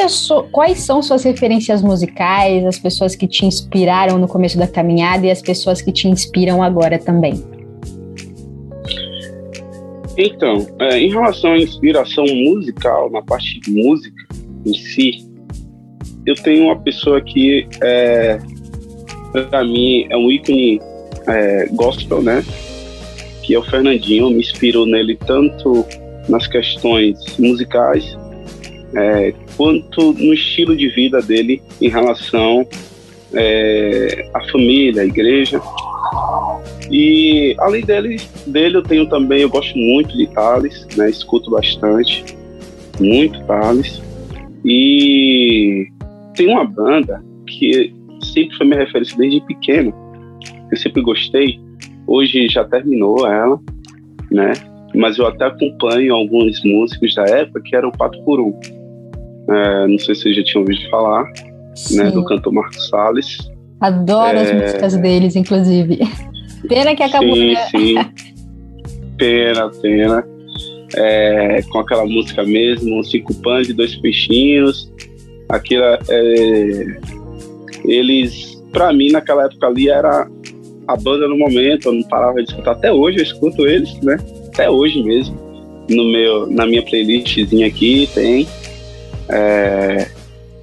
[0.52, 5.32] quais são suas referências musicais, as pessoas que te inspiraram no começo da caminhada e
[5.32, 7.42] as pessoas que te inspiram agora também?
[10.18, 14.28] Então, é, em relação à inspiração musical, na parte de música
[14.66, 15.28] em si,
[16.26, 18.40] eu tenho uma pessoa que, é,
[19.50, 20.82] para mim, é um ícone
[21.28, 22.44] é, gospel, né?
[23.44, 24.32] Que é o Fernandinho.
[24.32, 25.86] me inspirou nele tanto
[26.28, 28.18] nas questões musicais,
[28.96, 32.68] é, quanto no estilo de vida dele em relação
[33.34, 35.62] é, à família, à igreja.
[36.90, 41.10] E além dele, dele eu tenho também, eu gosto muito de Thales, né?
[41.10, 42.24] Escuto bastante,
[43.00, 44.02] muito Thales.
[44.64, 45.88] E
[46.36, 47.94] tem uma banda que
[48.34, 49.94] sempre foi minha referência desde pequeno,
[50.40, 51.60] que eu sempre gostei.
[52.06, 53.60] Hoje já terminou ela,
[54.32, 54.54] né?
[54.96, 58.88] Mas eu até acompanho alguns músicos da época que eram 4 por 1
[59.50, 61.32] é, não sei se vocês já tinham ouvido falar,
[61.92, 63.38] né, do cantor Marcos Salles.
[63.80, 64.42] Adoro é...
[64.42, 66.00] as músicas deles, inclusive.
[66.68, 67.36] Pena que acabou.
[67.36, 67.68] Sim, né?
[67.70, 67.96] sim.
[69.18, 70.28] Pena, pena.
[70.96, 74.92] É, com aquela música mesmo, cinco pães e dois peixinhos.
[75.50, 77.00] Aquilo, é,
[77.86, 80.28] eles, para mim, naquela época ali, era
[80.88, 81.88] a banda no momento.
[81.88, 82.72] Eu não parava de escutar.
[82.72, 84.18] Até hoje eu escuto eles, né?
[84.58, 85.38] Até hoje mesmo.
[85.88, 88.48] No meu, na minha playlistzinha aqui tem
[89.30, 90.08] é,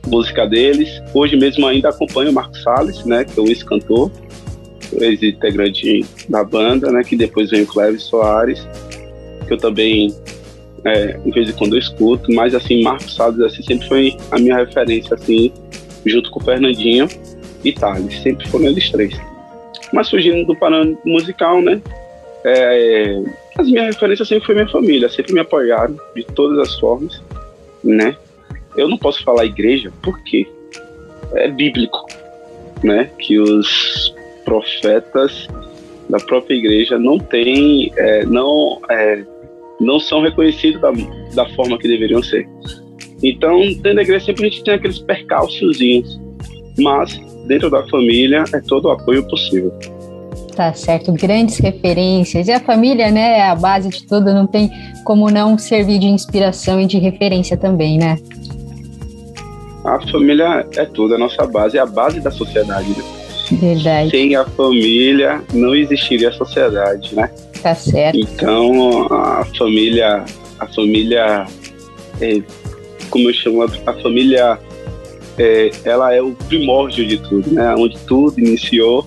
[0.09, 1.01] música deles.
[1.15, 4.11] Hoje mesmo ainda acompanho o Marcos Salles, né, que é o ex-cantor,
[5.01, 8.67] ex-integrante da banda, né, que depois vem o Cleves Soares,
[9.47, 10.13] que eu também
[10.85, 14.41] é, de vez em quando eu escuto, mas assim, Marcos Salles assim, sempre foi a
[14.41, 15.53] minha referência, assim,
[16.05, 17.07] junto com o Fernandinho
[17.63, 19.15] e Thales, sempre foram eles três.
[19.93, 21.81] Mas fugindo do parâmetro musical, né,
[22.45, 23.23] é,
[23.59, 27.23] as minhas referências sempre foi minha família, sempre me apoiaram de todas as formas,
[27.83, 28.17] né,
[28.77, 30.47] eu não posso falar igreja porque
[31.35, 32.07] é bíblico,
[32.83, 33.11] né?
[33.19, 35.49] Que os profetas
[36.09, 39.25] da própria igreja não têm, é, não, é,
[39.81, 40.93] não são reconhecidos da,
[41.35, 42.47] da forma que deveriam ser.
[43.23, 46.21] Então, dentro da igreja sempre a gente tem aqueles percalçozinhos,
[46.79, 49.73] mas dentro da família é todo o apoio possível.
[50.55, 52.49] Tá certo, grandes referências.
[52.49, 54.71] E a família, né, é a base de tudo, não tem
[55.05, 58.17] como não servir de inspiração e de referência também, né?
[59.85, 62.89] a família é tudo, a nossa base, é a base da sociedade.
[62.89, 63.05] Né?
[63.53, 64.11] Verdade.
[64.11, 67.31] Sem a família não existiria a sociedade, né?
[67.63, 68.19] Tá certo.
[68.19, 70.25] Então a família,
[70.59, 71.47] a família,
[72.21, 72.43] é,
[73.11, 74.59] como eu chamo, a família,
[75.39, 77.75] é, ela é o primórdio de tudo, né?
[77.77, 79.07] Onde tudo iniciou.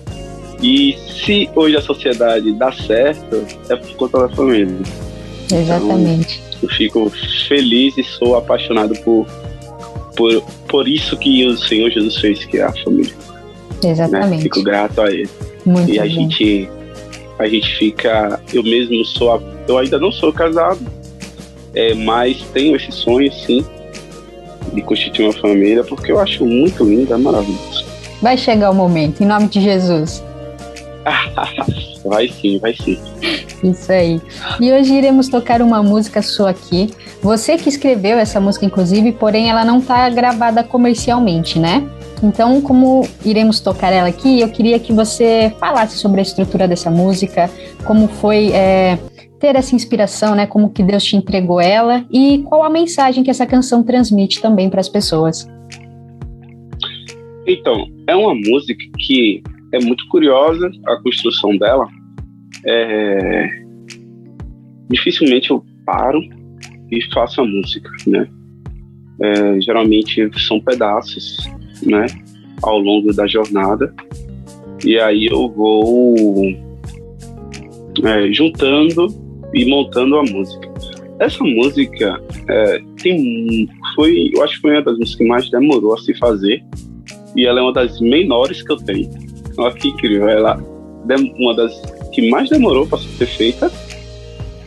[0.62, 4.76] E se hoje a sociedade dá certo, é por conta da família.
[5.52, 6.40] Exatamente.
[6.48, 7.12] Então, eu fico
[7.46, 9.26] feliz e sou apaixonado por
[10.18, 13.14] por, por isso que o Senhor Jesus fez, que é a família.
[13.82, 14.30] Exatamente.
[14.30, 14.42] Né?
[14.42, 15.30] Fico grato a Ele.
[15.64, 16.08] Muito e a bom.
[16.08, 16.68] gente,
[17.38, 18.40] a gente fica.
[18.52, 19.40] Eu mesmo sou.
[19.68, 20.80] Eu ainda não sou casado,
[21.72, 23.64] é, mas tenho esse sonho, sim,
[24.74, 27.86] de constituir uma família, porque eu acho muito lindo, é maravilhoso.
[28.20, 30.24] Vai chegar o momento, em nome de Jesus.
[32.04, 32.98] vai sim, vai sim.
[33.62, 34.20] Isso aí.
[34.60, 36.90] E hoje iremos tocar uma música sua aqui.
[37.22, 41.88] Você que escreveu essa música, inclusive, porém ela não está gravada comercialmente, né?
[42.22, 46.90] Então, como iremos tocar ela aqui, eu queria que você falasse sobre a estrutura dessa
[46.90, 47.50] música,
[47.84, 48.98] como foi é,
[49.38, 50.46] ter essa inspiração, né?
[50.46, 54.68] Como que Deus te entregou ela e qual a mensagem que essa canção transmite também
[54.68, 55.48] para as pessoas.
[57.46, 59.42] Então, é uma música que
[59.72, 61.86] é muito curiosa a construção dela.
[62.64, 63.48] É...
[64.90, 66.20] Dificilmente eu paro
[66.90, 68.28] e faço a música, né?
[69.20, 71.36] É, geralmente são pedaços,
[71.82, 72.06] né?
[72.62, 73.92] Ao longo da jornada.
[74.84, 76.46] E aí eu vou
[78.04, 79.08] é, juntando
[79.52, 80.68] e montando a música.
[81.20, 85.94] Essa música é, tem, foi, eu acho que foi uma das músicas que mais demorou
[85.94, 86.64] a se fazer
[87.36, 89.10] e ela é uma das menores que eu tenho.
[89.58, 90.58] Olha que incrível, ela
[91.10, 91.80] é uma das
[92.12, 93.70] que mais demorou para ser feita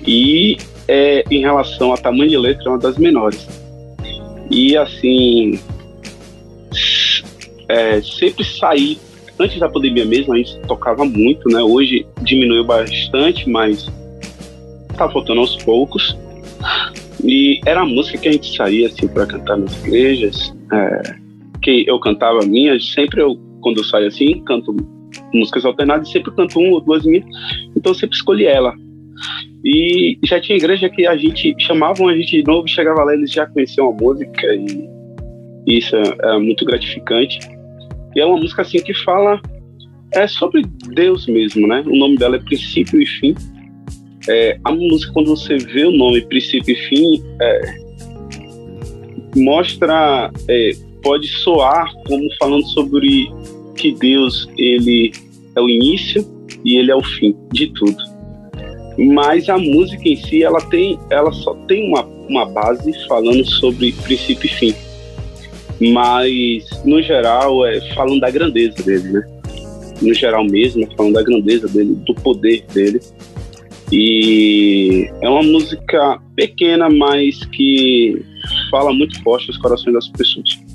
[0.06, 3.48] e é, em relação a tamanho de letra é uma das menores.
[4.50, 5.58] E assim,
[7.70, 9.00] é, sempre sair
[9.39, 11.62] antes da pandemia mesmo a gente tocava muito, né?
[11.62, 13.89] Hoje diminuiu bastante, mas
[14.98, 16.18] tá faltando aos poucos.
[17.24, 21.16] E era a música que a gente saía assim para cantar nas igrejas, é,
[21.62, 24.76] que eu cantava minhas, sempre eu quando eu saio assim, canto
[25.34, 27.26] músicas alternadas, sempre canto uma ou duas minhas,
[27.76, 28.74] então eu sempre escolhi ela.
[29.64, 33.32] E já tinha igreja que a gente chamavam a gente de novo, chegava lá eles
[33.32, 34.89] já conheciam a música e
[35.68, 37.39] isso é, é muito gratificante.
[38.16, 39.39] E é uma música assim que fala
[40.14, 41.84] é sobre Deus mesmo, né?
[41.86, 43.36] O nome dela é Princípio e Fim.
[44.28, 47.62] É, a música, quando você vê o nome Princípio e Fim, é,
[49.38, 50.72] mostra, é,
[51.02, 53.32] pode soar como falando sobre
[53.76, 55.12] que Deus ele
[55.56, 56.26] é o início
[56.64, 57.97] e ele é o fim de tudo.
[58.97, 63.93] Mas a música em si, ela tem, ela só tem uma, uma base falando sobre
[64.04, 64.76] princípio e fim.
[65.91, 69.41] Mas no geral é falando da grandeza dele, né?
[70.02, 72.99] No geral mesmo, é falando da grandeza dele, do poder dele.
[73.91, 78.24] E é uma música pequena, mas que
[78.70, 80.70] fala muito forte nos corações das pessoas.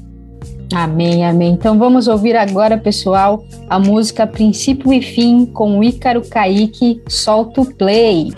[0.72, 1.52] Amém, amém.
[1.52, 7.00] Então vamos ouvir agora, pessoal, a música Princípio e Fim com Ícaro Kaique.
[7.08, 8.32] Solta o play.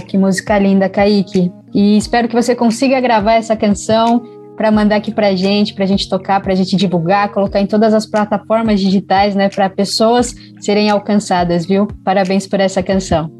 [0.00, 1.50] Que música linda, Kaique.
[1.74, 4.22] E espero que você consiga gravar essa canção
[4.56, 8.04] para mandar aqui pra gente, pra gente tocar, pra gente divulgar, colocar em todas as
[8.04, 11.86] plataformas digitais, né, para pessoas serem alcançadas, viu?
[12.04, 13.30] Parabéns por essa canção.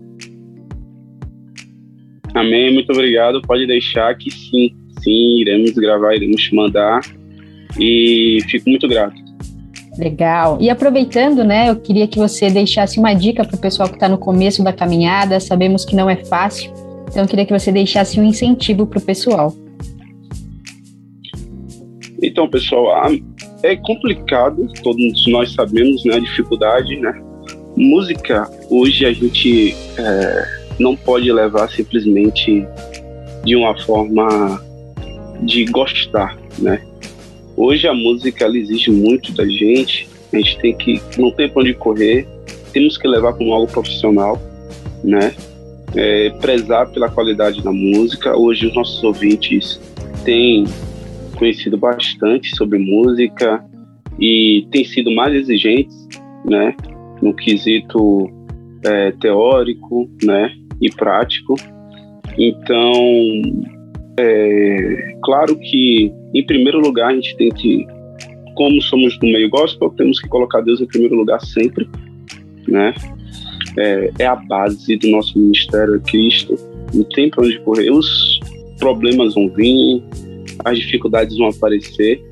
[2.34, 3.42] Amém, muito obrigado.
[3.42, 4.70] Pode deixar que sim,
[5.02, 7.00] sim, iremos gravar, iremos mandar.
[7.78, 9.17] E fico muito grato.
[9.98, 10.58] Legal.
[10.60, 14.08] E aproveitando, né, eu queria que você deixasse uma dica para o pessoal que está
[14.08, 15.40] no começo da caminhada.
[15.40, 16.72] Sabemos que não é fácil,
[17.08, 19.52] então eu queria que você deixasse um incentivo para o pessoal.
[22.22, 23.10] Então, pessoal,
[23.62, 27.20] é complicado, todos nós sabemos, né, a dificuldade, né?
[27.76, 30.44] Música, hoje a gente é,
[30.78, 32.66] não pode levar simplesmente
[33.44, 34.60] de uma forma
[35.42, 36.80] de gostar, né?
[37.60, 40.08] Hoje a música ela exige muito da gente.
[40.32, 42.24] A gente tem que não tem para onde correr.
[42.72, 44.40] Temos que levar como algo profissional,
[45.02, 45.34] né?
[45.96, 48.36] É, prezar pela qualidade da música.
[48.36, 49.80] Hoje os nossos ouvintes
[50.24, 50.66] têm
[51.36, 53.64] conhecido bastante sobre música
[54.20, 56.06] e têm sido mais exigentes,
[56.48, 56.76] né?
[57.20, 58.30] No quesito
[58.86, 60.54] é, teórico, né?
[60.80, 61.56] E prático.
[62.38, 62.92] Então,
[64.16, 67.86] é, claro que, em primeiro lugar, a gente tem que,
[68.54, 71.88] como somos do meio gospel, temos que colocar Deus em primeiro lugar sempre,
[72.66, 72.94] né?
[73.76, 76.56] É, é a base do nosso ministério, é Cristo.
[76.92, 77.90] Não tem para onde correr.
[77.90, 78.40] Os
[78.78, 80.02] problemas vão vir,
[80.64, 82.22] as dificuldades vão aparecer.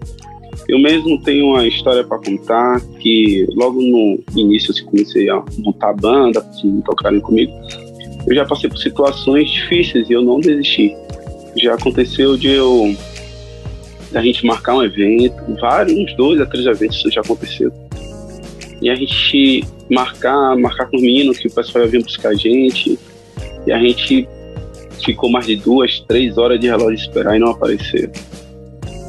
[0.69, 5.93] Eu mesmo tenho uma história para contar que logo no início, assim, comecei a montar
[5.93, 7.53] banda, assim, tocarem comigo.
[8.27, 10.93] Eu já passei por situações difíceis e eu não desisti
[11.57, 12.95] já aconteceu de eu
[14.15, 17.73] a gente marcar um evento, vários, uns dois a três eventos isso já aconteceu.
[18.81, 22.35] E a gente marcar, marcar com os meninos que o pessoal ia vir buscar a
[22.35, 22.99] gente.
[23.67, 24.29] E a gente
[25.05, 28.11] ficou mais de duas, três horas de relógio esperar e não apareceu.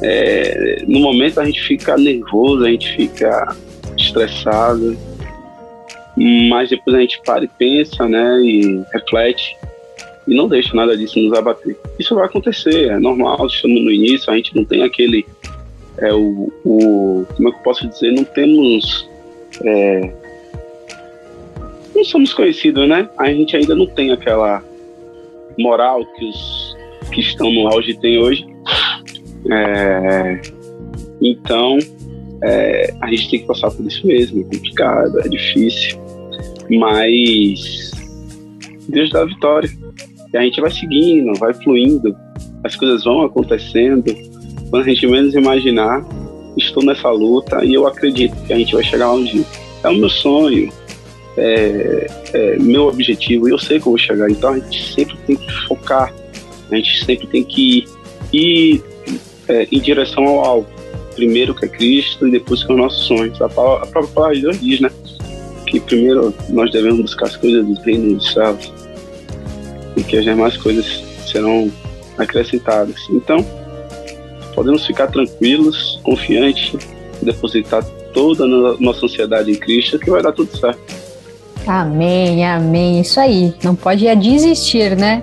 [0.02, 3.56] É, no momento a gente fica nervoso, a gente fica
[3.96, 4.96] estressado,
[6.48, 9.56] mas depois a gente para e pensa, né, e reflete
[10.28, 11.76] e não deixa nada disso nos abater.
[11.98, 15.26] Isso vai acontecer, é normal, estamos no início, a gente não tem aquele.
[15.96, 18.12] É, o, o, como é que eu posso dizer?
[18.12, 19.08] Não temos.
[19.64, 20.12] É,
[21.94, 23.08] não somos conhecidos, né?
[23.16, 24.62] A gente ainda não tem aquela
[25.58, 26.76] moral que os
[27.10, 28.46] que estão no auge têm hoje.
[29.50, 30.42] É,
[31.22, 31.78] então,
[32.42, 34.40] é, a gente tem que passar por isso mesmo.
[34.40, 35.98] É complicado, é difícil.
[36.70, 37.90] Mas
[38.88, 39.70] Deus dá a vitória.
[40.32, 42.14] E a gente vai seguindo, vai fluindo,
[42.62, 44.04] as coisas vão acontecendo.
[44.70, 46.04] Quando a gente menos imaginar,
[46.56, 49.44] estou nessa luta e eu acredito que a gente vai chegar onde
[49.82, 50.70] é o meu sonho,
[51.36, 54.30] é, é meu objetivo, e eu sei que eu vou chegar.
[54.30, 56.12] Então a gente sempre tem que focar,
[56.70, 57.84] a gente sempre tem que
[58.32, 58.82] ir
[59.48, 60.68] é, em direção ao alvo.
[61.14, 63.32] Primeiro que é Cristo e depois que é o nosso sonho.
[63.40, 64.90] A, palavra, a própria palavra de Deus diz, né?
[65.66, 68.72] Que primeiro nós devemos buscar as coisas do reino dos céus
[69.98, 71.70] e que as demais coisas serão
[72.16, 72.96] acrescentadas.
[73.10, 73.44] Então,
[74.54, 76.74] podemos ficar tranquilos, confiantes,
[77.22, 80.80] depositar toda a nossa ansiedade em Cristo, que vai dar tudo certo.
[81.66, 83.00] Amém, amém.
[83.00, 83.54] Isso aí.
[83.62, 85.22] Não pode desistir, né?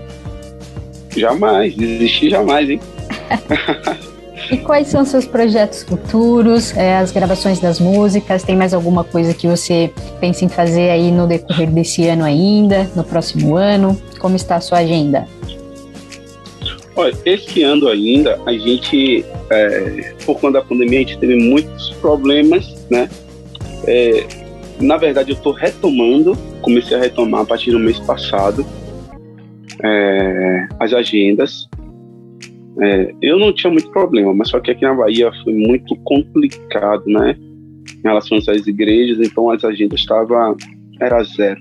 [1.16, 2.80] Jamais, desistir jamais, hein?
[4.52, 8.44] E quais são seus projetos futuros, é, as gravações das músicas?
[8.44, 12.90] Tem mais alguma coisa que você pensa em fazer aí no decorrer desse ano ainda,
[12.96, 14.00] no próximo ano?
[14.20, 15.28] Como está a sua agenda?
[16.96, 21.92] Olha, esse ano ainda, a gente, é, por conta da pandemia, a gente teve muitos
[21.96, 23.10] problemas, né?
[23.88, 24.26] É,
[24.80, 28.66] na verdade, eu estou retomando, comecei a retomar a partir do mês passado
[29.84, 31.68] é, as agendas.
[32.82, 37.04] É, eu não tinha muito problema, mas só que aqui na Bahia foi muito complicado,
[37.08, 37.38] né?
[37.98, 40.56] Em relação às igrejas, então as agendas estavam
[41.00, 41.60] era zero,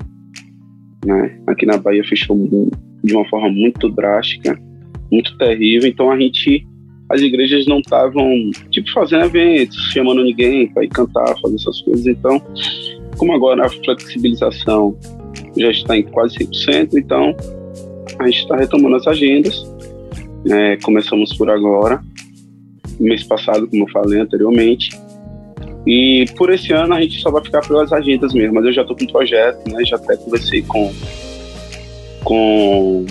[1.04, 1.38] né?
[1.46, 2.36] Aqui na Bahia fechou
[3.02, 4.58] de uma forma muito drástica,
[5.10, 5.88] muito terrível.
[5.88, 6.66] Então a gente
[7.10, 12.06] as igrejas não estavam, tipo, fazendo eventos, chamando ninguém para ir cantar, fazer essas coisas.
[12.06, 12.42] Então,
[13.18, 14.96] como agora a flexibilização
[15.56, 17.36] já está em quase 100%, então
[18.18, 19.74] a gente está retomando as agendas.
[20.51, 22.03] É, começamos por agora,
[23.01, 24.90] mês passado, como eu falei anteriormente.
[25.86, 28.82] E por esse ano a gente só vai ficar pelas agendas mesmo, mas eu já
[28.82, 29.84] estou com um projeto, né?
[29.84, 30.92] Já até conversei com,
[32.24, 33.07] com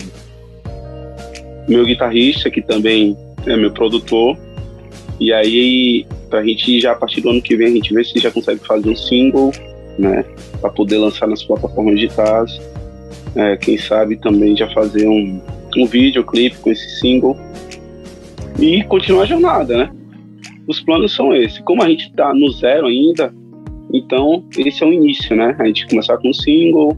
[1.68, 3.16] meu guitarrista, que também
[3.46, 4.36] é meu produtor.
[5.20, 8.18] E aí, pra gente já a partir do ano que vem, a gente vê se
[8.18, 9.52] já consegue fazer um single,
[9.98, 10.24] né?
[10.60, 12.60] Pra poder lançar nas plataformas digitais.
[13.36, 15.40] É, quem sabe também já fazer um,
[15.80, 17.36] um videoclipe com esse single.
[18.60, 19.90] E continuar a jornada, né?
[20.66, 21.58] Os planos são esses.
[21.60, 23.32] Como a gente tá no zero ainda,
[23.92, 25.56] então esse é o início, né?
[25.58, 26.96] A gente começar com um single,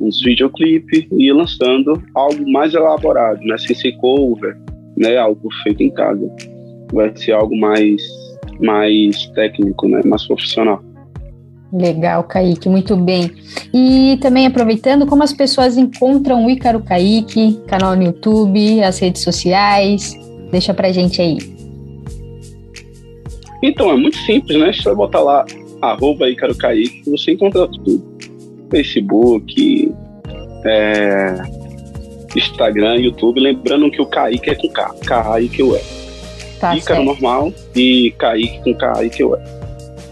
[0.00, 3.58] uns videoclipes e ir lançando algo mais elaborado, né?
[3.58, 4.56] Sem ser cover,
[4.96, 5.16] né?
[5.16, 6.30] Algo feito em casa.
[6.92, 8.02] Vai ser algo mais,
[8.60, 10.00] mais técnico, né?
[10.04, 10.82] Mais profissional.
[11.72, 13.30] Legal, Kaique, muito bem.
[13.74, 19.22] E também aproveitando, como as pessoas encontram o Ícaro Kaique, canal no YouTube, as redes
[19.22, 20.16] sociais,
[20.50, 21.38] deixa pra gente aí.
[23.62, 24.72] Então, é muito simples, né?
[24.72, 25.44] Você vai botar lá,
[25.82, 28.16] arroba Ícaro Kaique, você encontra tudo.
[28.70, 29.92] Facebook,
[30.64, 31.34] é,
[32.36, 33.40] Instagram, YouTube.
[33.40, 35.82] Lembrando que o Kaique é com K, Kaique é.
[36.60, 37.04] Tá Ícaro certo.
[37.04, 39.55] normal e Kaique com Kaique é.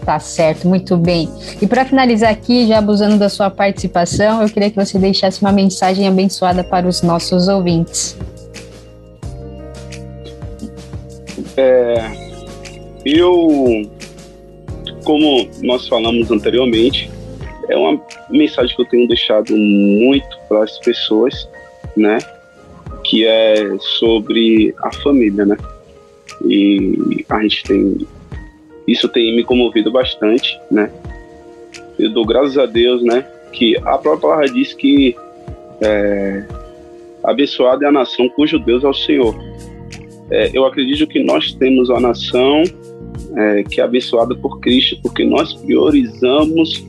[0.05, 1.27] Tá certo, muito bem.
[1.59, 5.51] E para finalizar aqui, já abusando da sua participação, eu queria que você deixasse uma
[5.51, 8.15] mensagem abençoada para os nossos ouvintes.
[11.57, 12.11] É,
[13.03, 13.89] eu,
[15.03, 17.09] como nós falamos anteriormente,
[17.69, 17.99] é uma
[18.29, 21.49] mensagem que eu tenho deixado muito para as pessoas,
[21.97, 22.19] né?
[23.03, 25.57] Que é sobre a família, né?
[26.45, 28.07] E a gente tem.
[28.87, 30.91] Isso tem me comovido bastante, né?
[31.97, 33.25] Eu dou graças a Deus, né?
[33.51, 35.15] Que a própria palavra diz que
[35.81, 36.43] é,
[37.23, 39.35] abençoada é a nação cujo Deus é o Senhor.
[40.29, 42.63] É, eu acredito que nós temos uma nação
[43.35, 46.83] é, que é abençoada por Cristo, porque nós priorizamos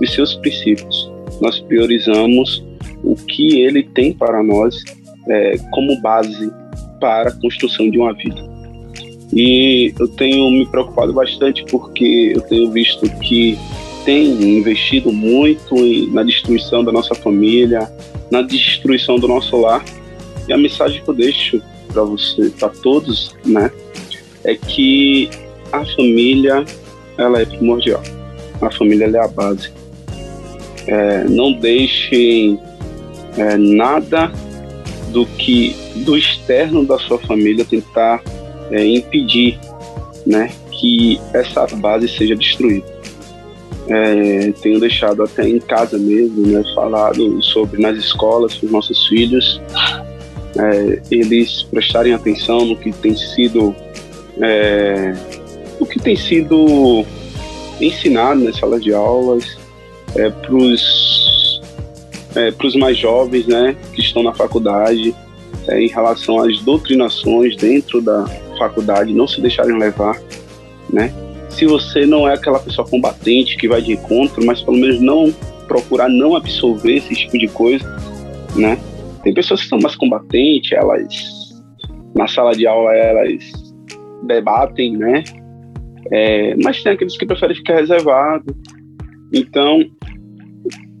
[0.00, 2.64] os seus princípios, nós priorizamos
[3.04, 4.82] o que Ele tem para nós
[5.28, 6.52] é, como base
[7.00, 8.51] para a construção de uma vida.
[9.32, 13.58] E eu tenho me preocupado bastante porque eu tenho visto que
[14.04, 14.26] tem
[14.58, 15.74] investido muito
[16.12, 17.90] na destruição da nossa família,
[18.30, 19.84] na destruição do nosso lar.
[20.48, 23.70] E a mensagem que eu deixo para você, para todos, né,
[24.44, 25.30] é que
[25.70, 26.64] a família
[27.16, 28.02] ela é primordial.
[28.60, 29.70] A família é a base.
[30.86, 32.58] É, não deixem
[33.36, 34.32] é, nada
[35.10, 38.22] do que do externo da sua família tentar
[38.70, 39.58] é, impedir,
[40.26, 42.86] né, que essa base seja destruída.
[43.88, 49.06] É, tenho deixado até em casa mesmo, né, falado sobre nas escolas para os nossos
[49.08, 49.60] filhos,
[50.56, 53.74] é, eles prestarem atenção no que tem sido
[54.40, 55.14] é,
[55.80, 57.04] o que tem sido
[57.80, 59.58] ensinado nas salas de aulas
[60.14, 61.60] é, para os
[62.36, 65.14] é, mais jovens né, que estão na faculdade
[65.68, 68.24] é, em relação às doutrinações dentro da
[68.68, 70.16] faculdade, não se deixarem levar,
[70.92, 71.12] né?
[71.50, 75.32] Se você não é aquela pessoa combatente que vai de encontro, mas pelo menos não
[75.66, 77.84] procurar não absorver esse tipo de coisa,
[78.56, 78.78] né?
[79.22, 81.52] Tem pessoas que são mais combatentes, elas
[82.14, 83.52] na sala de aula elas
[84.24, 85.24] debatem, né?
[86.10, 88.54] É, mas tem aqueles que preferem ficar reservado.
[89.32, 89.82] Então,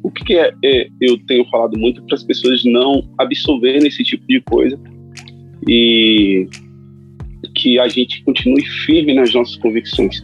[0.02, 4.24] o que, é, é, eu tenho falado muito para as pessoas não absorverem esse tipo
[4.26, 4.78] de coisa
[5.68, 6.48] e
[7.62, 10.20] que a gente continue firme nas nossas convicções.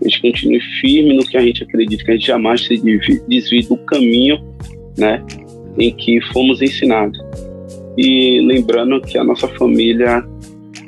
[0.00, 2.76] A gente continue firme no que a gente acredita, que a gente jamais se
[3.26, 4.38] desvie do caminho,
[4.98, 5.24] né,
[5.78, 7.18] em que fomos ensinados.
[7.96, 10.22] E lembrando que a nossa família,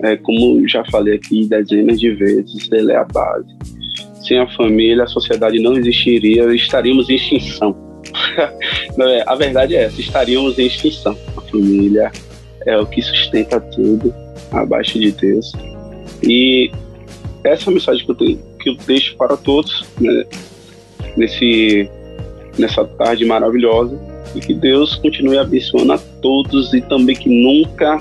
[0.02, 3.48] é, como já falei aqui dezenas de vezes, ela é a base.
[4.26, 7.74] Sem a família, a sociedade não existiria, estaríamos em extinção.
[9.26, 11.16] a verdade é essa, estaríamos em extinção.
[11.36, 12.10] A família
[12.66, 14.12] é o que sustenta tudo
[14.52, 15.52] abaixo de Deus.
[16.26, 16.70] E
[17.44, 20.24] essa é a mensagem que eu, tenho, que eu deixo para todos né,
[21.16, 21.88] nesse,
[22.58, 23.98] nessa tarde maravilhosa
[24.34, 27.98] e que Deus continue abençoando a todos e também que nunca,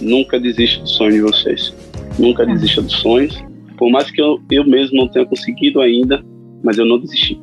[0.00, 1.74] nunca desista do sonho de vocês.
[2.18, 3.44] Nunca desista dos sonhos.
[3.76, 6.24] Por mais que eu, eu mesmo não tenha conseguido ainda,
[6.62, 7.38] mas eu não desisti.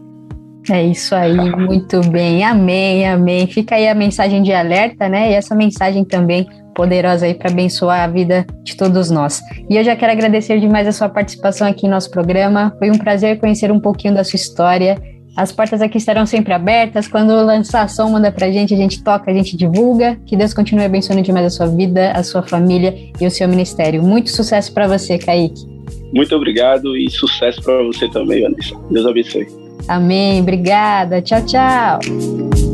[0.70, 2.44] É isso aí, muito bem.
[2.44, 3.46] Amém, amém.
[3.48, 5.32] Fica aí a mensagem de alerta, né?
[5.32, 9.42] E essa mensagem também poderosa aí para abençoar a vida de todos nós.
[9.70, 12.76] E eu já quero agradecer demais a sua participação aqui em nosso programa.
[12.80, 14.98] Foi um prazer conhecer um pouquinho da sua história.
[15.36, 17.08] As portas aqui estarão sempre abertas.
[17.08, 20.18] Quando lançar som, manda pra gente, a gente toca, a gente divulga.
[20.26, 24.04] Que Deus continue abençoando demais a sua vida, a sua família e o seu ministério.
[24.04, 25.66] Muito sucesso para você, Kaique.
[26.14, 28.76] Muito obrigado e sucesso para você também, Vanessa.
[28.92, 29.48] Deus abençoe.
[29.88, 30.42] Amém.
[30.42, 31.22] Obrigada.
[31.22, 32.73] Tchau, tchau.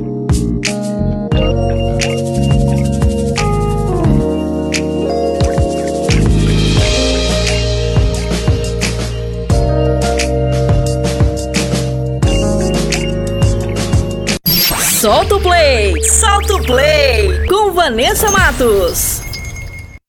[15.40, 16.03] O play!
[16.03, 17.48] Solta o play!
[17.48, 19.22] Com Vanessa Matos.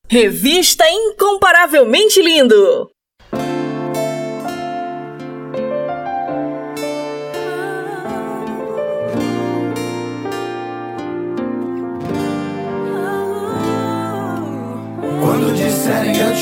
[0.08, 2.90] Revista Incomparavelmente Lindo.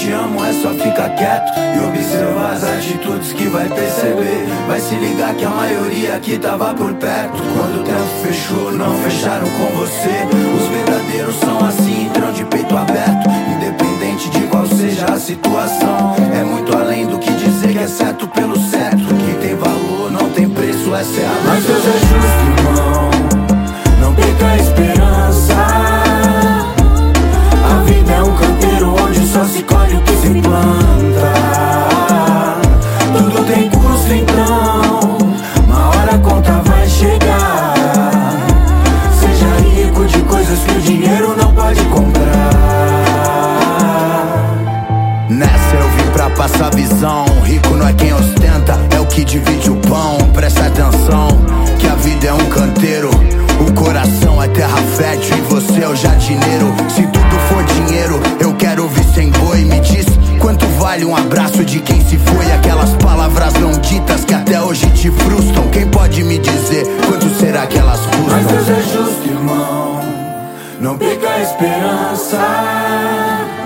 [0.09, 4.47] Te amo, é só ficar quieto e observar as atitudes que vai perceber.
[4.67, 7.37] Vai se ligar que a maioria aqui tava por perto.
[7.55, 10.27] Quando o tempo fechou, não fecharam com você.
[10.57, 16.17] Os verdadeiros são assim, entram de peito aberto, independente de qual seja a situação.
[16.35, 19.05] É muito além do que dizer que é certo pelo certo.
[19.05, 22.58] Que tem valor, não tem preço, essa é a Mas Deus é justo,
[46.59, 47.25] passar visão.
[47.45, 50.19] Rico não é quem ostenta, é o que divide o pão.
[50.35, 51.29] Presta atenção,
[51.79, 53.11] que a vida é um canteiro.
[53.61, 56.75] O coração é terra fértil e você é o jardineiro.
[56.89, 59.65] Se tudo for dinheiro, eu quero ouvir sem boi.
[59.65, 60.07] Me diz
[60.41, 62.53] quanto vale um abraço de quem se foi.
[62.53, 65.69] Aquelas palavras não ditas que até hoje te frustram.
[65.71, 68.27] Quem pode me dizer quanto será que elas custam?
[68.27, 70.01] Mas Deus é justo, irmão.
[70.81, 73.58] Não perca a esperança.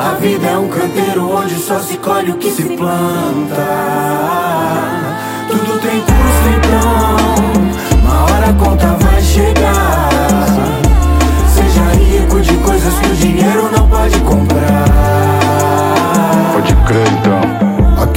[0.00, 3.66] A vida é um canteiro onde só se colhe o que se planta.
[5.46, 10.08] Tudo tem custo então, uma hora a conta vai chegar.
[11.52, 14.86] Seja rico de coisas que o dinheiro não pode comprar.
[16.54, 17.69] Pode crer então.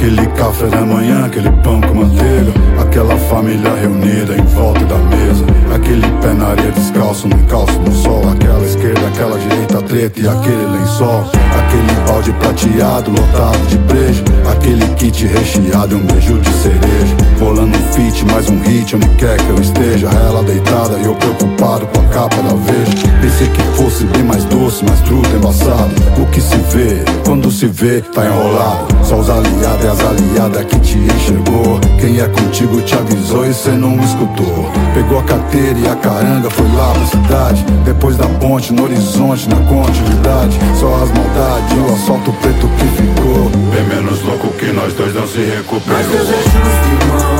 [0.04, 2.52] Aquele café da manhã, aquele pão com manteiga.
[2.78, 5.46] Aquela família reunida em volta da mesa.
[5.74, 8.22] Aquele pé na areia descalço, num calço no sol.
[8.30, 11.24] Aquela esquerda, aquela direita treta e aquele lençol.
[11.58, 14.24] Aquele balde prateado, lotado de brejo.
[14.52, 17.23] Aquele kit recheado um beijo de cereja.
[17.44, 20.08] Rolando um fit, mais um hit, onde quer que eu esteja.
[20.08, 23.06] Ela deitada e eu preocupado com a capa da veja.
[23.20, 25.92] Pensei que fosse bem mais doce, mas tudo embaçado.
[26.18, 28.86] O que se vê, quando se vê, tá enrolado.
[29.04, 31.78] Só os aliados e as aliadas que te enxergou.
[32.00, 34.72] Quem é contigo te avisou e cê não escutou.
[34.94, 37.62] Pegou a carteira e a caranga, foi lá pra cidade.
[37.84, 40.58] Depois da ponte, no horizonte, na continuidade.
[40.80, 43.50] Só as maldades, e o assalto preto que ficou.
[43.70, 47.33] Bem menos louco que nós dois não se recuperou.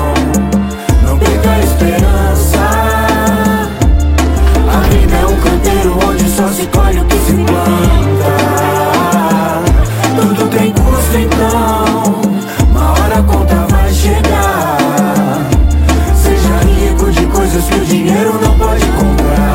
[1.44, 1.50] Mas Deus é justo, irmão.
[1.50, 2.58] Não perca a esperança.
[4.72, 8.34] A vida é um canteiro onde só se colhe o que se planta.
[10.16, 12.22] Tudo tem custo então,
[12.70, 14.78] uma hora a conta vai chegar.
[16.16, 19.54] Seja rico de coisas que o dinheiro não pode comprar.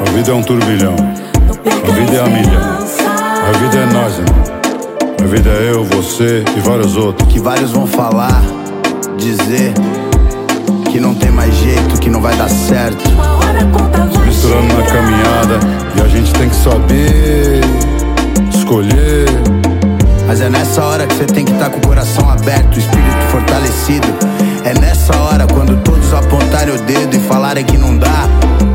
[0.00, 0.96] A vida é um turbilhão.
[0.96, 2.60] A vida é a milha.
[3.46, 4.07] A vida é nós, irmão.
[4.07, 4.07] A
[5.38, 7.32] vida é eu, você e vários outros.
[7.32, 8.42] Que vários vão falar,
[9.16, 9.72] dizer
[10.90, 13.04] que não tem mais jeito, que não vai dar certo.
[14.12, 15.60] Se misturando na caminhada.
[15.96, 17.60] E a gente tem que saber
[18.52, 19.26] escolher.
[20.26, 23.22] Mas é nessa hora que você tem que estar com o coração aberto, o espírito
[23.30, 24.08] fortalecido.
[24.64, 28.26] É nessa hora quando todos apontarem o dedo e falarem que não dá.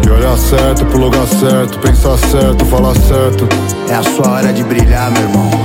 [0.06, 3.48] E olhar certo pro lugar certo, pensar certo, falar certo.
[3.90, 5.62] É a sua hora de brilhar, meu irmão.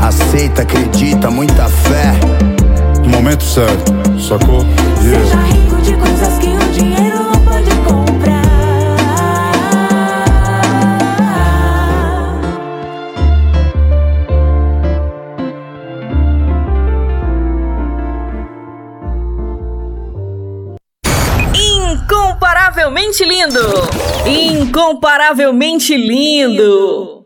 [0.00, 2.12] Aceita, acredita, muita fé.
[3.04, 4.64] No momento certo, sacou?
[5.02, 5.24] Yeah.
[5.24, 8.40] Seja rico de coisas que o dinheiro não pode comprar.
[21.54, 23.60] Incomparavelmente lindo!
[24.26, 27.19] Incomparavelmente lindo!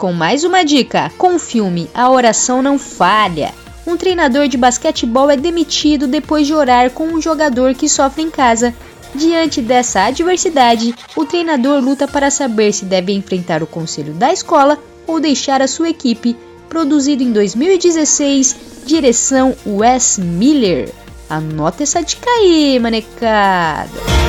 [0.00, 1.12] Com mais uma dica.
[1.18, 3.52] Com o filme A Oração Não Falha.
[3.86, 8.30] Um treinador de basquetebol é demitido depois de orar com um jogador que sofre em
[8.30, 8.74] casa.
[9.14, 14.78] Diante dessa adversidade, o treinador luta para saber se deve enfrentar o conselho da escola
[15.06, 16.34] ou deixar a sua equipe.
[16.66, 18.56] Produzido em 2016,
[18.86, 20.90] direção Wes Miller.
[21.28, 24.19] Anota essa dica aí, manecada.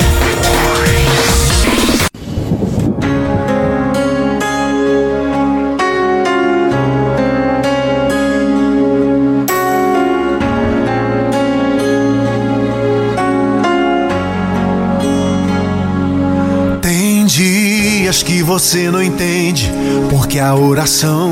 [18.42, 19.72] Que você não entende
[20.10, 21.30] porque a oração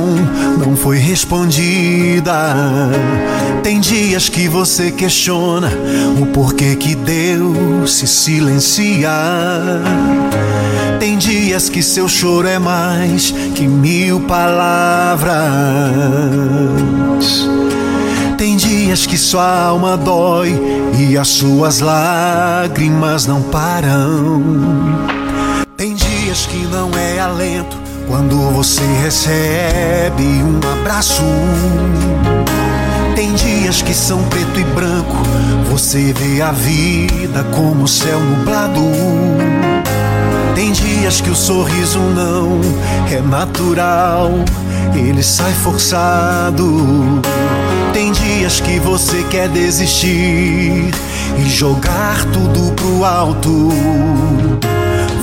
[0.60, 2.32] não foi respondida.
[3.64, 5.72] Tem dias que você questiona
[6.22, 9.10] o porquê que Deus se silencia.
[11.00, 15.34] Tem dias que seu choro é mais que mil palavras.
[18.38, 20.54] Tem dias que sua alma dói
[21.00, 25.19] e as suas lágrimas não param.
[26.50, 27.78] Que não é alento
[28.08, 31.22] quando você recebe um abraço.
[33.16, 35.16] Tem dias que são preto e branco,
[35.70, 38.82] você vê a vida como céu nublado.
[40.56, 42.60] Tem dias que o sorriso não
[43.16, 44.32] é natural,
[44.96, 47.22] ele sai forçado.
[47.94, 50.90] Tem dias que você quer desistir
[51.38, 53.70] e jogar tudo pro alto.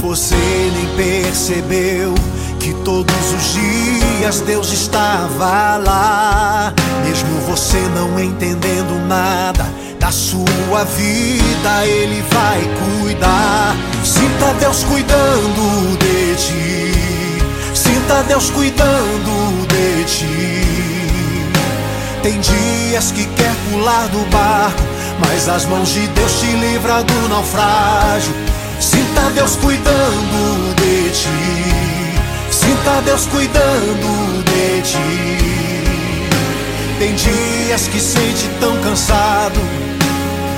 [0.06, 2.14] Você nem percebeu
[2.60, 6.72] que todos os dias Deus estava lá,
[7.04, 9.66] mesmo você não entendendo nada
[9.98, 12.60] da sua vida, Ele vai
[13.02, 13.74] cuidar.
[14.04, 20.62] Sinta Deus cuidando de ti, sinta Deus cuidando de ti.
[22.22, 24.82] Tem dias que quer pular do barco,
[25.18, 28.55] mas as mãos de Deus te livra do naufrágio.
[28.78, 31.28] Sinta Deus cuidando de ti.
[32.50, 34.98] Sinta Deus cuidando de ti.
[36.98, 39.60] Tem dias que sente tão cansado,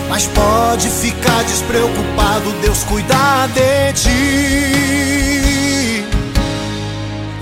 [0.09, 2.51] mas pode ficar despreocupado.
[2.61, 5.19] Deus cuidar de ti.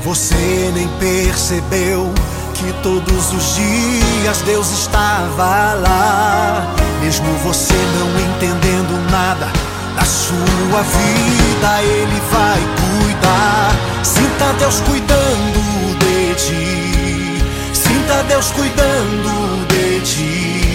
[0.03, 2.13] Você nem percebeu
[2.55, 9.66] que todos os dias Deus estava lá, mesmo você não entendendo nada
[9.97, 12.61] da sua vida, Ele vai
[13.01, 13.75] cuidar.
[14.03, 17.43] Sinta Deus cuidando de ti,
[17.73, 20.67] sinta Deus cuidando de ti.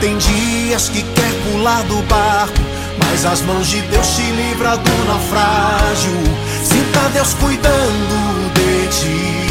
[0.00, 2.60] Tem dias que quer pular do barco,
[2.98, 6.12] mas as mãos de Deus te livra do naufrágio.
[6.62, 9.44] Sinta Deus cuidando de ti.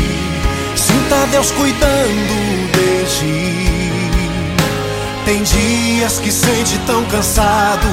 [0.75, 3.72] Sinta Deus cuidando de ti.
[5.25, 7.87] Tem dias que sente tão cansado,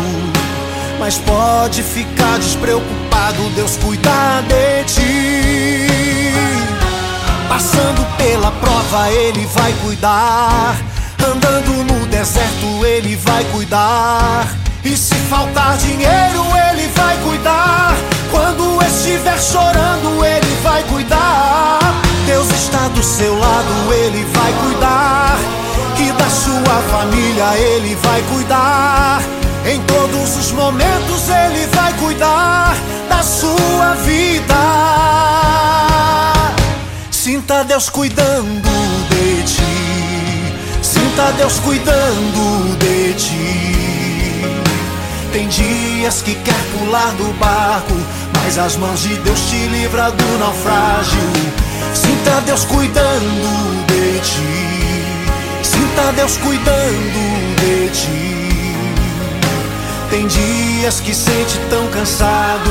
[0.98, 3.38] mas pode ficar despreocupado.
[3.54, 5.90] Deus cuida de ti.
[7.48, 10.76] Passando pela prova, Ele vai cuidar.
[11.24, 14.48] Andando no deserto, Ele vai cuidar.
[14.84, 17.94] E se faltar dinheiro, Ele vai cuidar.
[18.32, 21.78] Quando estiver chorando, Ele vai cuidar.
[22.26, 25.59] Deus está do seu lado, Ele vai cuidar.
[26.02, 29.22] E da sua família, Ele vai cuidar.
[29.66, 32.74] Em todos os momentos, Ele vai cuidar
[33.08, 34.54] da sua vida.
[37.10, 38.70] Sinta Deus cuidando
[39.10, 40.80] de ti.
[40.82, 43.70] Sinta Deus cuidando de ti.
[45.32, 47.94] Tem dias que quer pular do barco,
[48.34, 51.20] mas as mãos de Deus te livra do naufrágio.
[51.92, 54.79] Sinta Deus cuidando de ti.
[55.90, 57.20] Sinta Deus cuidando
[57.56, 58.38] de ti.
[60.08, 62.70] Tem dias que sente tão cansado,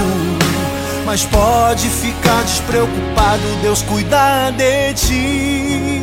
[1.05, 3.41] mas pode ficar despreocupado.
[3.61, 5.99] Deus cuida de ti.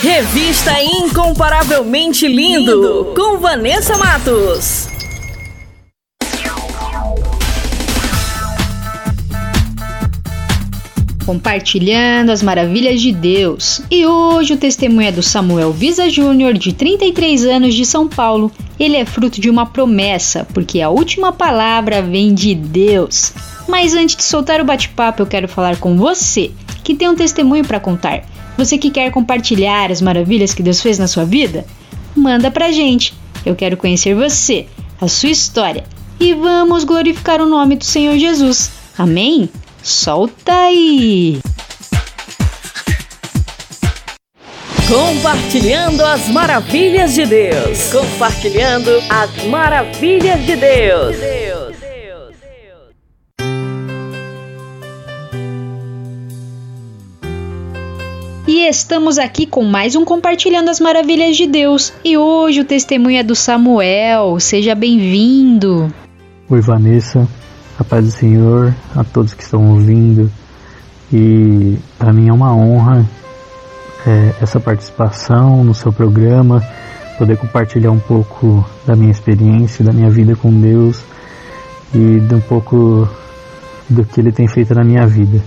[0.00, 4.95] Revista Incomparavelmente Lindo, com Vanessa Matos.
[11.26, 13.82] Compartilhando as maravilhas de Deus.
[13.90, 18.52] E hoje o testemunho é do Samuel Visa Júnior, de 33 anos, de São Paulo.
[18.78, 23.32] Ele é fruto de uma promessa, porque a última palavra vem de Deus.
[23.68, 26.52] Mas antes de soltar o bate-papo, eu quero falar com você,
[26.84, 28.22] que tem um testemunho para contar.
[28.56, 31.66] Você que quer compartilhar as maravilhas que Deus fez na sua vida?
[32.14, 33.12] Manda pra gente.
[33.44, 34.66] Eu quero conhecer você,
[35.00, 35.82] a sua história.
[36.20, 38.70] E vamos glorificar o nome do Senhor Jesus.
[38.96, 39.50] Amém?
[39.86, 41.38] Solta aí!
[44.88, 47.92] Compartilhando as maravilhas de Deus.
[47.92, 51.16] Compartilhando as maravilhas de Deus.
[58.48, 61.92] E estamos aqui com mais um Compartilhando as Maravilhas de Deus.
[62.04, 64.40] E hoje o testemunho é do Samuel.
[64.40, 65.94] Seja bem-vindo.
[66.50, 67.28] Oi, Vanessa.
[67.78, 70.30] A paz do Senhor, a todos que estão ouvindo.
[71.12, 73.06] E para mim é uma honra
[74.06, 76.62] é, essa participação no seu programa,
[77.18, 81.02] poder compartilhar um pouco da minha experiência, da minha vida com Deus
[81.94, 83.08] e de um pouco
[83.88, 85.40] do que Ele tem feito na minha vida.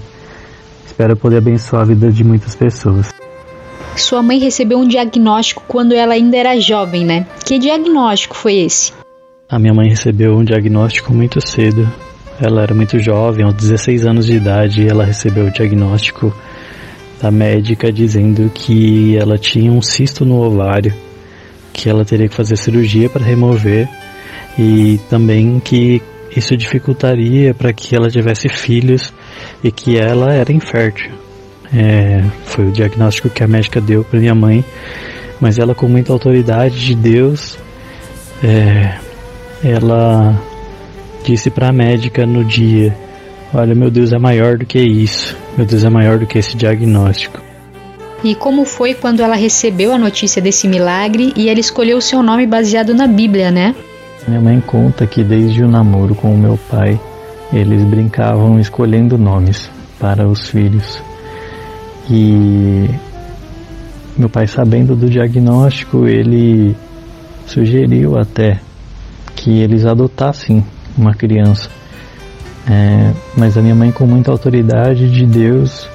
[0.85, 3.09] Espero poder abençoar a vida de muitas pessoas.
[3.95, 7.25] Sua mãe recebeu um diagnóstico quando ela ainda era jovem, né?
[7.43, 8.93] Que diagnóstico foi esse?
[9.49, 11.89] A minha mãe recebeu um diagnóstico muito cedo.
[12.41, 16.33] Ela era muito jovem, aos 16 anos de idade, ela recebeu o diagnóstico
[17.21, 20.93] da médica dizendo que ela tinha um cisto no ovário,
[21.73, 23.89] que ela teria que fazer cirurgia para remover
[24.57, 26.01] e também que
[26.35, 29.13] isso dificultaria para que ela tivesse filhos
[29.63, 31.11] e que ela era infértil.
[31.73, 34.63] É, foi o diagnóstico que a médica deu para minha mãe,
[35.41, 37.57] mas ela com muita autoridade de Deus,
[38.43, 38.97] é,
[39.63, 40.48] ela
[41.23, 42.95] disse para a médica no dia:
[43.53, 46.55] Olha, meu Deus é maior do que isso, meu Deus é maior do que esse
[46.55, 47.39] diagnóstico.
[48.23, 52.21] E como foi quando ela recebeu a notícia desse milagre e ela escolheu o seu
[52.21, 53.73] nome baseado na Bíblia, né?
[54.27, 56.99] Minha mãe conta que desde o namoro com o meu pai,
[57.51, 61.01] eles brincavam escolhendo nomes para os filhos.
[62.09, 62.89] E
[64.17, 66.75] meu pai, sabendo do diagnóstico, ele
[67.47, 68.59] sugeriu até
[69.35, 70.63] que eles adotassem
[70.99, 71.69] uma criança.
[72.69, 75.87] É, mas a minha mãe, com muita autoridade de Deus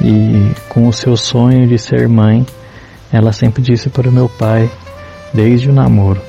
[0.00, 2.46] e com o seu sonho de ser mãe,
[3.12, 4.70] ela sempre disse para o meu pai,
[5.32, 6.20] desde o namoro,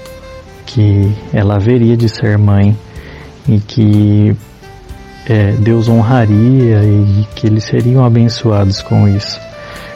[0.65, 2.75] que ela haveria de ser mãe
[3.47, 4.35] e que
[5.27, 9.39] é, Deus honraria e que eles seriam abençoados com isso,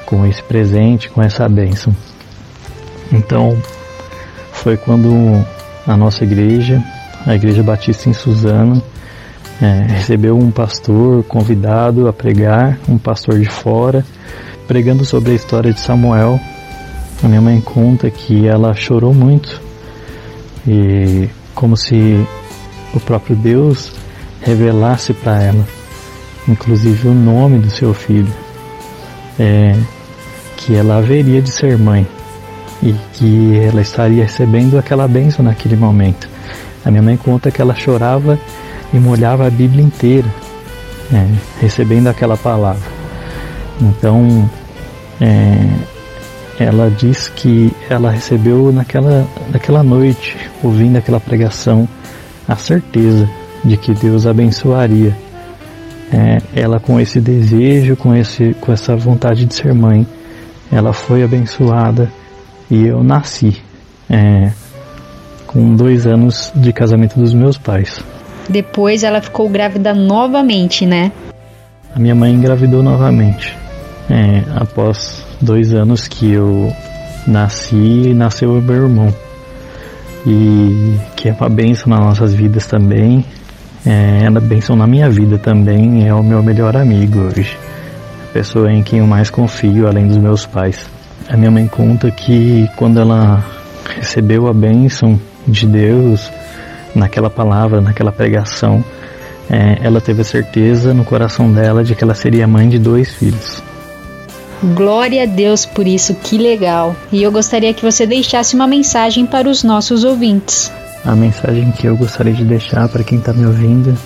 [0.06, 1.96] com esse presente, com essa bênção.
[3.12, 3.58] Então,
[4.52, 5.10] foi quando
[5.88, 6.84] a nossa igreja,
[7.26, 8.82] a Igreja Batista em Suzano,
[9.62, 14.06] é, recebeu um pastor convidado a pregar, um pastor de fora,
[14.68, 16.40] pregando sobre a história de Samuel.
[17.24, 19.62] A minha mãe conta que ela chorou muito
[20.68, 22.26] e como se
[22.94, 23.92] o próprio Deus
[24.42, 25.66] revelasse para ela,
[26.48, 28.34] inclusive o nome do seu filho,
[29.40, 29.78] é,
[30.58, 32.06] que ela haveria de ser mãe
[32.82, 36.33] e que ela estaria recebendo aquela bênção naquele momento.
[36.86, 38.38] A minha mãe conta que ela chorava
[38.94, 40.28] e molhava a Bíblia inteira,
[41.12, 41.28] é,
[41.62, 42.92] recebendo aquela palavra.
[43.82, 44.50] Então,
[45.20, 45.70] é,
[46.60, 51.88] ela diz que ela recebeu naquela, naquela noite, ouvindo aquela pregação,
[52.48, 53.30] a certeza
[53.64, 55.16] de que Deus abençoaria
[56.14, 60.06] é, ela com esse desejo, com, esse, com essa vontade de ser mãe,
[60.72, 62.12] ela foi abençoada
[62.70, 63.62] e eu nasci
[64.10, 64.52] é,
[65.54, 68.04] com dois anos de casamento dos meus pais.
[68.50, 71.12] Depois ela ficou grávida novamente, né?
[71.96, 73.56] A minha mãe engravidou novamente.
[74.10, 76.74] É, após dois anos que eu
[77.28, 79.14] nasci, nasceu o meu irmão.
[80.26, 83.24] E que é uma bênção nas nossas vidas também.
[83.86, 87.58] É, é bênção na minha vida também, é o meu melhor amigo hoje.
[88.30, 90.90] A pessoa em quem eu mais confio, além dos meus pais.
[91.30, 93.44] A minha mãe conta que quando ela
[94.00, 96.32] recebeu a bênção de Deus,
[96.96, 98.84] naquela palavra, naquela pregação,
[99.50, 103.14] é, ela teve a certeza no coração dela de que ela seria mãe de dois
[103.14, 103.62] filhos.
[104.76, 106.96] Glória a Deus por isso, que legal!
[107.12, 110.72] E eu gostaria que você deixasse uma mensagem para os nossos ouvintes.
[111.06, 113.98] A mensagem que eu gostaria de deixar para quem está me ouvindo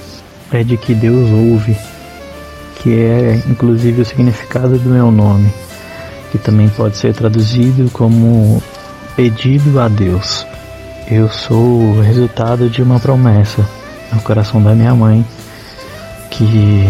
[0.52, 1.78] é de que Deus ouve,
[2.82, 5.54] que é inclusive o significado do meu nome,
[6.32, 8.62] que também pode ser traduzido como
[9.16, 10.44] pedido a Deus.
[11.10, 13.66] Eu sou o resultado de uma promessa
[14.12, 15.26] no coração da minha mãe,
[16.30, 16.86] que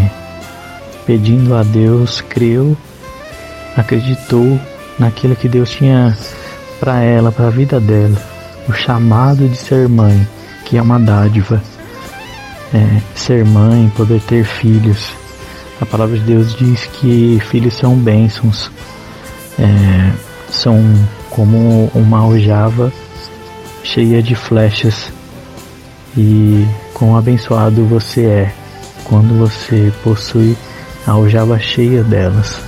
[1.06, 2.76] pedindo a Deus, creu,
[3.76, 4.60] acreditou
[4.98, 6.18] naquilo que Deus tinha
[6.80, 8.20] para ela, para a vida dela
[8.68, 10.28] o chamado de ser mãe,
[10.66, 11.62] que é uma dádiva.
[12.74, 15.12] É, ser mãe, poder ter filhos.
[15.80, 18.72] A palavra de Deus diz que filhos são bênçãos,
[19.60, 20.12] é,
[20.50, 20.84] são
[21.30, 22.92] como uma aljava
[23.88, 25.12] cheia de flechas.
[26.18, 28.54] E quão abençoado você é
[29.06, 30.58] quando você possui
[31.06, 32.60] a aljava cheia delas.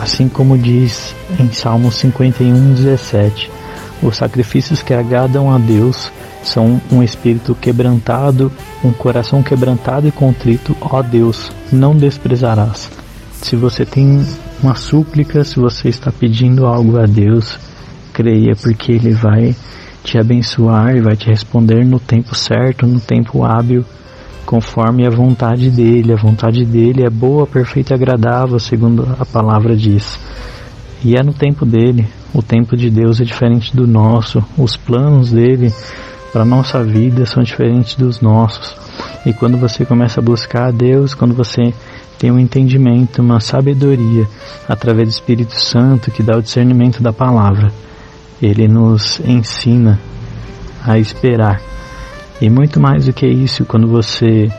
[0.00, 3.50] Assim como diz em Salmo 51, 17:
[4.02, 6.12] os sacrifícios que agradam a Deus
[6.42, 8.52] são um espírito quebrantado,
[8.84, 12.90] um coração quebrantado e contrito, ó Deus, não desprezarás.
[13.40, 14.26] Se você tem
[14.62, 17.58] uma súplica, se você está pedindo algo a Deus,
[18.12, 19.54] creia, porque Ele vai
[20.04, 23.84] te abençoar e vai te responder no tempo certo, no tempo hábil,
[24.44, 26.12] conforme a vontade dEle.
[26.12, 30.20] A vontade dEle é boa, perfeita e agradável, segundo a palavra diz.
[31.02, 35.32] E é no tempo dEle, o tempo de Deus é diferente do nosso, os planos
[35.32, 35.72] dele
[36.32, 38.76] para nossa vida são diferentes dos nossos.
[39.24, 41.72] E quando você começa a buscar a Deus, quando você
[42.18, 44.26] tem um entendimento, uma sabedoria
[44.68, 47.72] através do Espírito Santo que dá o discernimento da palavra,
[48.44, 49.98] ele nos ensina
[50.84, 51.60] a esperar.
[52.40, 54.50] E muito mais do que isso, quando você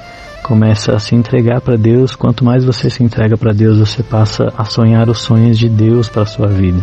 [0.41, 4.51] começa a se entregar para Deus, quanto mais você se entrega para Deus, você passa
[4.57, 6.81] a sonhar os sonhos de Deus para sua vida.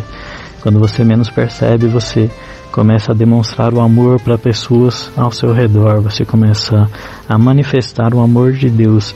[0.60, 2.30] Quando você menos percebe, você
[2.70, 6.88] começa a demonstrar o amor para pessoas ao seu redor, você começa
[7.28, 9.12] a manifestar o amor de Deus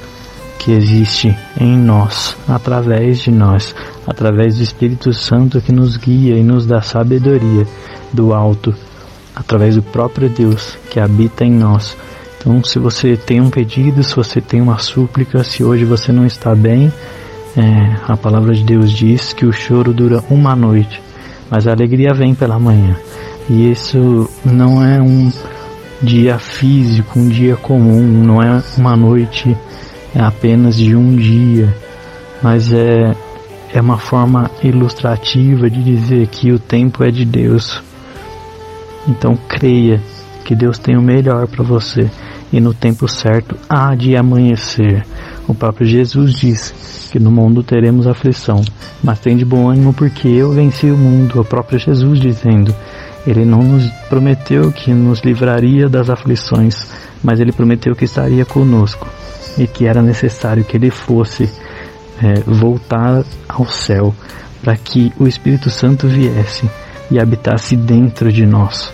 [0.59, 3.75] que existe em nós, através de nós,
[4.07, 7.67] através do Espírito Santo que nos guia e nos dá sabedoria
[8.13, 8.75] do alto,
[9.35, 11.97] através do próprio Deus que habita em nós.
[12.39, 16.27] Então, se você tem um pedido, se você tem uma súplica, se hoje você não
[16.27, 16.93] está bem,
[17.57, 21.03] é, a palavra de Deus diz que o choro dura uma noite,
[21.51, 22.97] mas a alegria vem pela manhã.
[23.49, 25.33] E isso não é um
[26.03, 29.57] dia físico, um dia comum, não é uma noite
[30.23, 31.75] apenas de um dia,
[32.43, 33.15] mas é,
[33.73, 37.83] é uma forma ilustrativa de dizer que o tempo é de Deus.
[39.07, 40.01] Então creia
[40.45, 42.11] que Deus tem o melhor para você
[42.53, 45.05] e no tempo certo há de amanhecer.
[45.47, 48.63] O próprio Jesus diz que no mundo teremos aflição,
[49.03, 51.41] mas tem de bom ânimo porque eu venci o mundo.
[51.41, 52.75] O próprio Jesus dizendo,
[53.27, 56.89] ele não nos prometeu que nos livraria das aflições,
[57.23, 59.07] mas ele prometeu que estaria conosco
[59.59, 61.51] e que era necessário que ele fosse
[62.23, 64.15] é, voltar ao céu
[64.63, 66.69] para que o Espírito Santo viesse
[67.11, 68.93] e habitasse dentro de nós.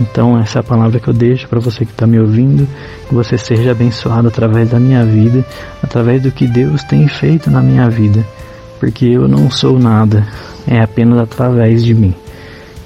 [0.00, 2.68] Então, essa é a palavra que eu deixo para você que está me ouvindo,
[3.08, 5.44] que você seja abençoado através da minha vida,
[5.82, 8.24] através do que Deus tem feito na minha vida,
[8.78, 10.26] porque eu não sou nada,
[10.66, 12.14] é apenas através de mim.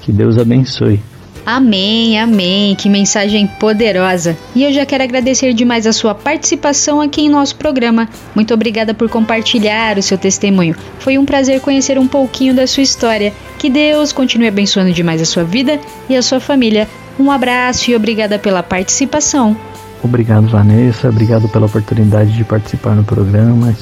[0.01, 1.01] Que Deus abençoe.
[1.45, 2.75] Amém, amém.
[2.75, 4.37] Que mensagem poderosa.
[4.55, 8.07] E eu já quero agradecer demais a sua participação aqui em nosso programa.
[8.35, 10.75] Muito obrigada por compartilhar o seu testemunho.
[10.99, 13.33] Foi um prazer conhecer um pouquinho da sua história.
[13.57, 16.87] Que Deus continue abençoando demais a sua vida e a sua família.
[17.19, 19.57] Um abraço e obrigada pela participação.
[20.03, 21.09] Obrigado, Vanessa.
[21.09, 23.75] Obrigado pela oportunidade de participar no programa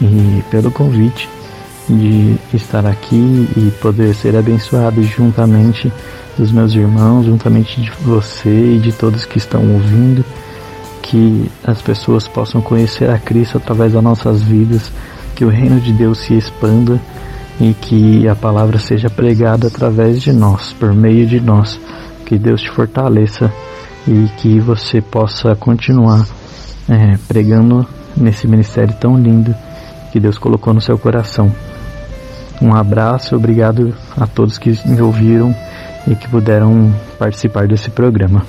[0.00, 1.28] e pelo convite
[1.88, 5.92] de estar aqui e poder ser abençoado juntamente
[6.38, 10.24] dos meus irmãos, juntamente de você e de todos que estão ouvindo,
[11.02, 14.90] que as pessoas possam conhecer a Cristo através das nossas vidas,
[15.34, 17.00] que o reino de Deus se expanda
[17.60, 21.78] e que a palavra seja pregada através de nós, por meio de nós.
[22.24, 23.52] Que Deus te fortaleça
[24.06, 26.26] e que você possa continuar
[26.88, 27.86] é, pregando
[28.16, 29.54] nesse ministério tão lindo
[30.12, 31.52] que Deus colocou no seu coração.
[32.62, 35.52] Um abraço, obrigado a todos que me ouviram
[36.06, 38.46] e que puderam participar desse programa.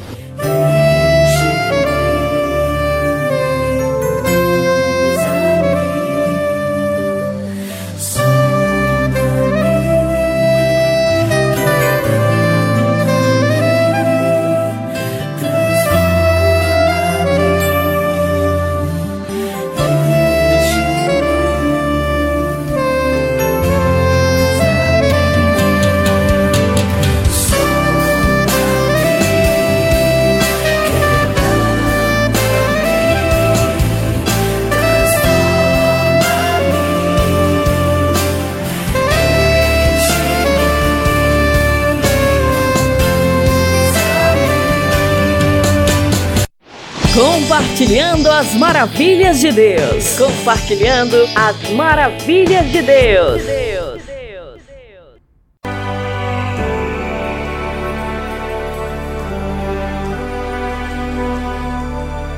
[48.84, 50.18] Maravilhas de Deus.
[50.18, 53.41] Compartilhando as maravilhas de Deus.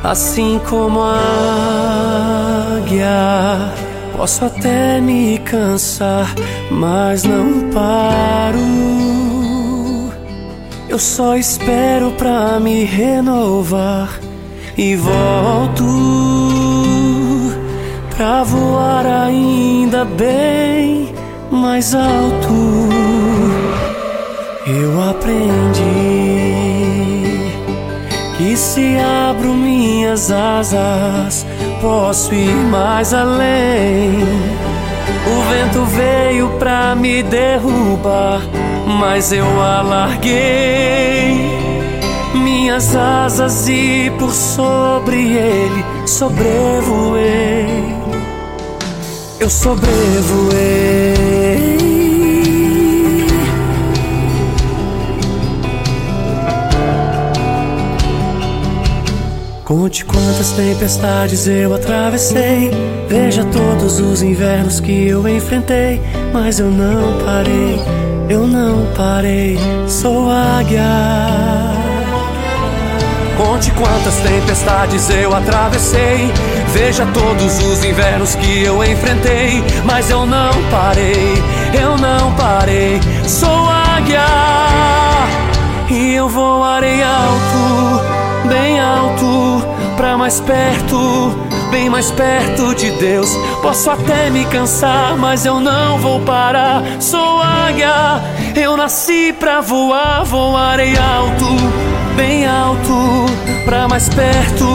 [0.03, 1.17] Assim como a
[2.77, 3.73] águia,
[4.15, 6.31] posso até me cansar,
[6.69, 8.59] mas não paro.
[10.87, 14.19] Eu só espero pra me renovar
[14.77, 16.34] e volto
[18.15, 21.13] pra voar ainda bem
[21.51, 22.89] mais alto.
[24.65, 25.81] Eu aprendi
[28.37, 28.97] que se
[29.29, 31.45] abro minhas asas,
[31.81, 34.23] posso ir mais além.
[35.27, 38.41] O vento veio pra me derrubar,
[38.99, 40.35] mas eu alarguei
[42.33, 47.94] minhas asas e por sobre ele sobrevoei.
[49.45, 51.13] Eu sobrevoei.
[59.63, 62.71] Conte quantas tempestades eu atravessei.
[63.07, 66.01] Veja todos os invernos que eu enfrentei.
[66.33, 67.79] Mas eu não parei,
[68.27, 69.59] eu não parei.
[69.87, 70.81] Sou águia.
[73.37, 76.31] Conte quantas tempestades eu atravessei.
[76.75, 79.63] Veja todos os invernos que eu enfrentei.
[79.85, 81.41] Mas eu não parei,
[81.73, 82.99] eu não parei.
[83.25, 84.25] Sou águia
[85.89, 89.65] e eu voarei alto, bem alto,
[89.95, 91.33] pra mais perto,
[91.71, 93.29] bem mais perto de Deus.
[93.61, 96.83] Posso até me cansar, mas eu não vou parar.
[96.99, 98.21] Sou águia,
[98.53, 103.25] eu nasci pra voar, voarei alto bem alto,
[103.65, 104.65] pra mais perto,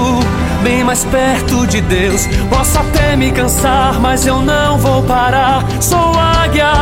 [0.62, 2.26] bem mais perto de Deus.
[2.48, 5.64] Posso até me cansar, mas eu não vou parar.
[5.80, 6.72] Sou águia,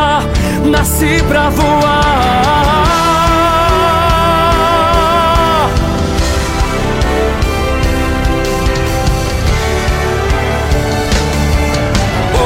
[0.64, 2.84] nasci pra voar.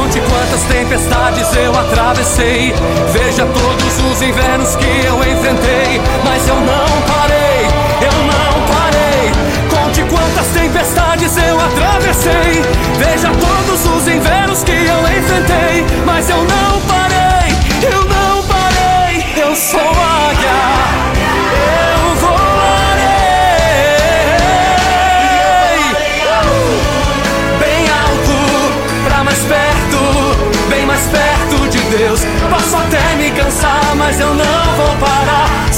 [0.03, 2.75] Onde quantas tempestades eu atravessei.
[3.13, 7.53] Veja todos os invernos que eu enfrentei, mas eu não parei
[8.05, 9.31] eu não parei.
[9.71, 12.63] Conte quantas tempestades eu atravessei.
[12.99, 15.85] Veja todos os invernos que eu enfrentei.
[16.07, 17.53] Mas eu não parei,
[17.93, 19.35] eu não parei.
[19.37, 20.61] Eu sou águia.
[21.69, 23.03] Eu voarei.
[27.59, 28.39] Bem alto,
[29.05, 32.21] pra mais perto, bem mais perto de Deus.
[32.49, 35.72] Posso até me cansar, mas eu não vou parar.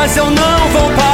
[0.00, 1.09] Mas eu não vou parar.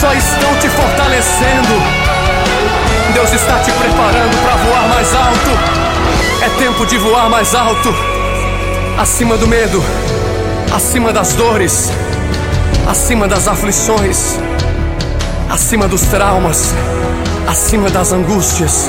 [0.00, 1.74] Só estão te fortalecendo.
[3.14, 5.50] Deus está te preparando para voar mais alto.
[6.40, 7.92] É tempo de voar mais alto.
[8.96, 9.82] Acima do medo,
[10.72, 11.90] acima das dores,
[12.88, 14.38] acima das aflições,
[15.50, 16.74] acima dos traumas,
[17.48, 18.88] acima das angústias.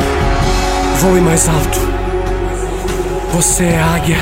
[0.99, 1.79] Voe mais alto.
[3.33, 4.17] Você é águia.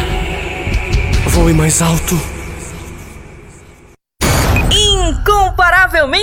[1.28, 2.37] Voe mais alto.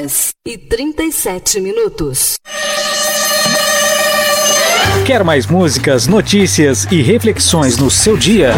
[0.00, 2.36] Horas e 37 minutos.
[5.06, 8.52] Quer mais músicas, notícias e reflexões no seu dia?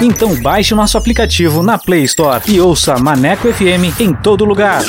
[0.00, 4.82] Então baixe o nosso aplicativo na Play Store e ouça Maneco FM em todo lugar.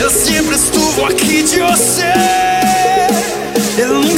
[0.00, 2.12] Eu sempre estuvo aqui de você.
[3.78, 4.17] Eu nunca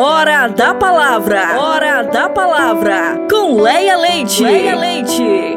[0.00, 1.58] Hora da palavra.
[1.60, 3.26] Hora da palavra.
[3.28, 4.44] Com Leia Leite.
[4.44, 5.56] Leia Leite.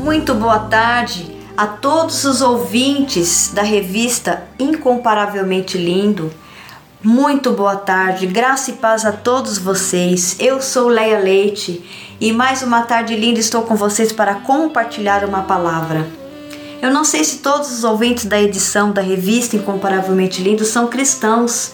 [0.00, 6.32] Muito boa tarde a todos os ouvintes da revista Incomparavelmente Lindo.
[7.00, 10.34] Muito boa tarde, graça e paz a todos vocês.
[10.40, 15.42] Eu sou Leia Leite e mais uma tarde linda estou com vocês para compartilhar uma
[15.42, 16.06] palavra.
[16.80, 21.72] Eu não sei se todos os ouvintes da edição da revista Incomparavelmente Lindo são cristãos.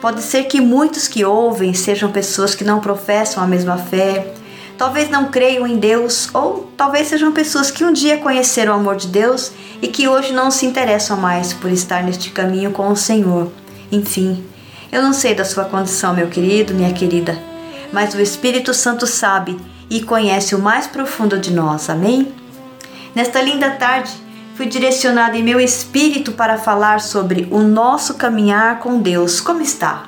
[0.00, 4.32] Pode ser que muitos que ouvem sejam pessoas que não professam a mesma fé,
[4.78, 8.96] talvez não creiam em Deus, ou talvez sejam pessoas que um dia conheceram o amor
[8.96, 9.52] de Deus
[9.82, 13.50] e que hoje não se interessam mais por estar neste caminho com o Senhor.
[13.90, 14.44] Enfim,
[14.90, 17.38] eu não sei da sua condição, meu querido, minha querida,
[17.92, 19.58] mas o Espírito Santo sabe
[19.90, 22.32] e conhece o mais profundo de nós, amém?
[23.14, 24.12] Nesta linda tarde,
[24.54, 29.40] fui direcionada em meu espírito para falar sobre o nosso caminhar com Deus.
[29.40, 30.04] Como está?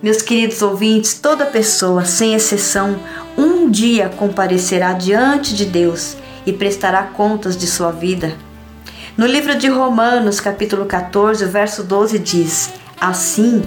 [0.00, 2.96] Meus queridos ouvintes, toda pessoa, sem exceção,
[3.36, 8.36] um dia comparecerá diante de Deus e prestará contas de sua vida.
[9.16, 13.60] No livro de Romanos, capítulo 14, verso 12 diz: Assim,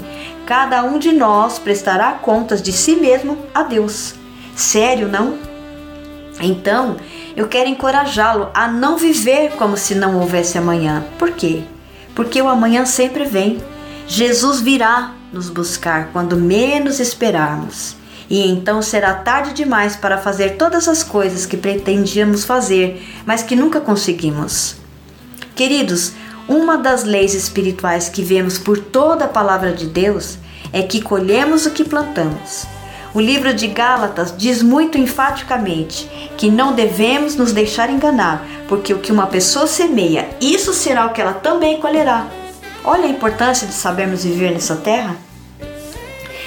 [0.45, 4.20] cada um de nós prestará contas de si mesmo a Deus.
[4.55, 5.37] Sério, não?
[6.39, 6.97] Então,
[7.35, 11.05] eu quero encorajá-lo a não viver como se não houvesse amanhã.
[11.17, 11.61] Por quê?
[12.15, 13.61] Porque o amanhã sempre vem.
[14.07, 17.95] Jesus virá nos buscar quando menos esperarmos.
[18.29, 23.55] E então será tarde demais para fazer todas as coisas que pretendíamos fazer, mas que
[23.55, 24.77] nunca conseguimos.
[25.53, 26.13] Queridos,
[26.47, 30.37] uma das leis espirituais que vemos por toda a palavra de Deus
[30.71, 32.65] é que colhemos o que plantamos.
[33.13, 38.99] O livro de Gálatas diz muito enfaticamente que não devemos nos deixar enganar, porque o
[38.99, 42.27] que uma pessoa semeia, isso será o que ela também colherá.
[42.85, 45.17] Olha a importância de sabermos viver nessa terra.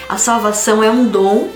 [0.08, 1.48] A salvação é um dom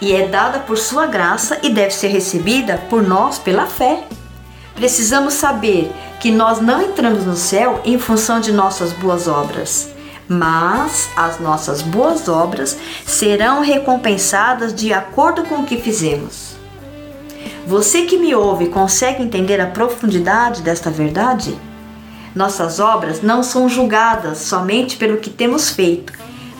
[0.00, 4.02] e é dada por sua graça e deve ser recebida por nós pela fé.
[4.74, 9.90] Precisamos saber que nós não entramos no céu em função de nossas boas obras,
[10.28, 12.76] mas as nossas boas obras
[13.06, 16.56] serão recompensadas de acordo com o que fizemos.
[17.66, 21.56] Você que me ouve consegue entender a profundidade desta verdade?
[22.34, 26.12] Nossas obras não são julgadas somente pelo que temos feito,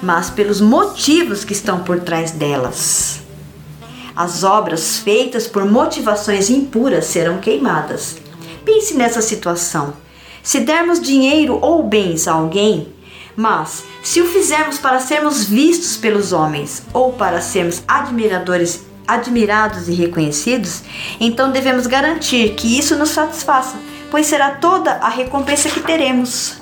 [0.03, 3.21] mas pelos motivos que estão por trás delas.
[4.17, 8.17] As obras feitas por motivações impuras serão queimadas.
[8.65, 9.95] Pense nessa situação.
[10.43, 12.89] Se dermos dinheiro ou bens a alguém,
[13.39, 19.93] mas se o fizermos para sermos vistos pelos homens ou para sermos admiradores, admirados e
[19.93, 20.83] reconhecidos,
[21.21, 23.77] então devemos garantir que isso nos satisfaça,
[24.11, 26.57] pois será toda a recompensa que teremos.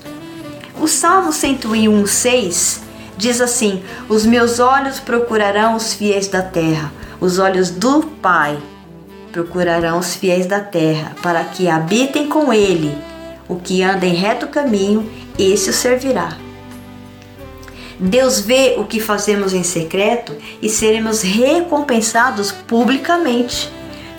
[0.79, 2.81] O Salmo 101:6
[3.17, 8.59] diz assim: Os meus olhos procurarão os fiéis da terra, os olhos do Pai
[9.33, 12.95] procurarão os fiéis da terra, para que habitem com ele.
[13.49, 16.46] O que anda em reto caminho, esse o servirá.
[17.99, 23.73] Deus vê o que fazemos em secreto e seremos recompensados publicamente.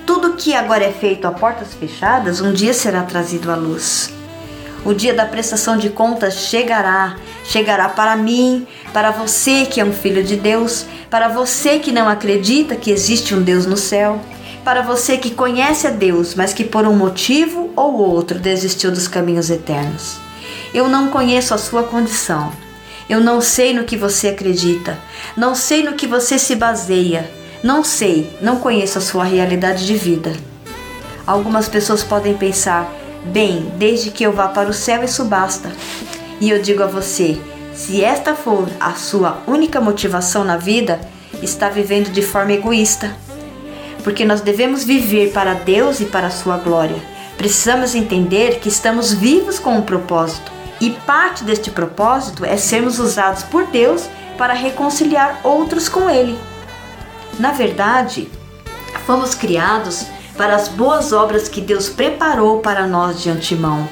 [0.06, 4.12] Tudo que agora é feito a portas fechadas, um dia será trazido à luz.
[4.84, 9.92] O dia da prestação de contas chegará, chegará para mim, para você que é um
[9.92, 14.20] filho de Deus, para você que não acredita que existe um Deus no céu,
[14.64, 19.08] para você que conhece a Deus, mas que por um motivo ou outro desistiu dos
[19.08, 20.18] caminhos eternos.
[20.74, 22.52] Eu não conheço a sua condição.
[23.10, 24.98] Eu não sei no que você acredita,
[25.36, 27.30] não sei no que você se baseia,
[27.64, 30.34] não sei, não conheço a sua realidade de vida.
[31.26, 32.94] Algumas pessoas podem pensar:
[33.26, 35.72] bem, desde que eu vá para o céu, isso basta.
[36.42, 37.40] E eu digo a você:
[37.74, 41.00] se esta for a sua única motivação na vida,
[41.42, 43.16] está vivendo de forma egoísta.
[44.04, 47.02] Porque nós devemos viver para Deus e para a sua glória.
[47.38, 53.44] Precisamos entender que estamos vivos com um propósito e parte deste propósito é sermos usados
[53.44, 56.38] por Deus para reconciliar outros com Ele.
[57.40, 58.30] Na verdade,
[59.06, 60.06] fomos criados
[60.36, 63.88] para as boas obras que Deus preparou para nós de antemão.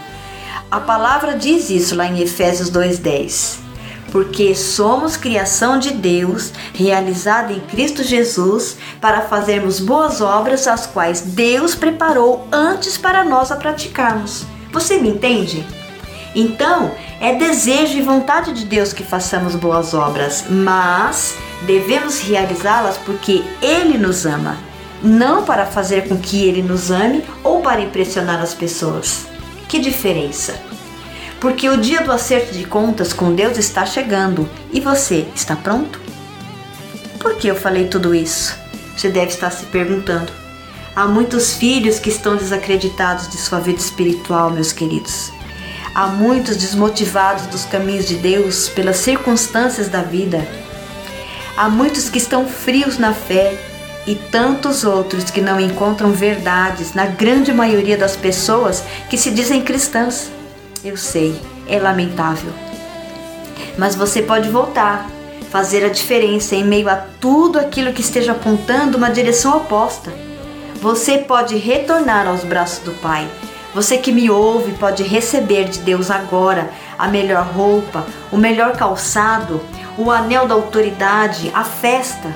[0.69, 3.59] A palavra diz isso lá em Efésios 2:10.
[4.11, 11.21] Porque somos criação de Deus, realizada em Cristo Jesus, para fazermos boas obras as quais
[11.21, 14.45] Deus preparou antes para nós a praticarmos.
[14.71, 15.65] Você me entende?
[16.35, 16.91] Então,
[17.21, 23.97] é desejo e vontade de Deus que façamos boas obras, mas devemos realizá-las porque Ele
[23.97, 24.57] nos ama,
[25.01, 29.25] não para fazer com que Ele nos ame ou para impressionar as pessoas.
[29.69, 30.55] Que diferença!
[31.39, 36.01] Porque o dia do acerto de contas com Deus está chegando e você está pronto?
[37.19, 38.57] Por que eu falei tudo isso?
[38.95, 40.31] Você deve estar se perguntando.
[40.95, 45.34] Há muitos filhos que estão desacreditados de sua vida espiritual, meus queridos.
[45.95, 50.45] Há muitos desmotivados dos caminhos de Deus pelas circunstâncias da vida.
[51.55, 53.57] Há muitos que estão frios na fé
[54.05, 59.61] e tantos outros que não encontram verdades na grande maioria das pessoas que se dizem
[59.61, 60.29] cristãs.
[60.83, 62.51] Eu sei, é lamentável.
[63.77, 65.09] Mas você pode voltar,
[65.49, 70.11] fazer a diferença em meio a tudo aquilo que esteja apontando uma direção oposta.
[70.81, 73.25] Você pode retornar aos braços do Pai
[73.75, 79.59] você que me ouve pode receber de Deus agora a melhor roupa, o melhor calçado,
[79.97, 82.33] o anel da autoridade, a festa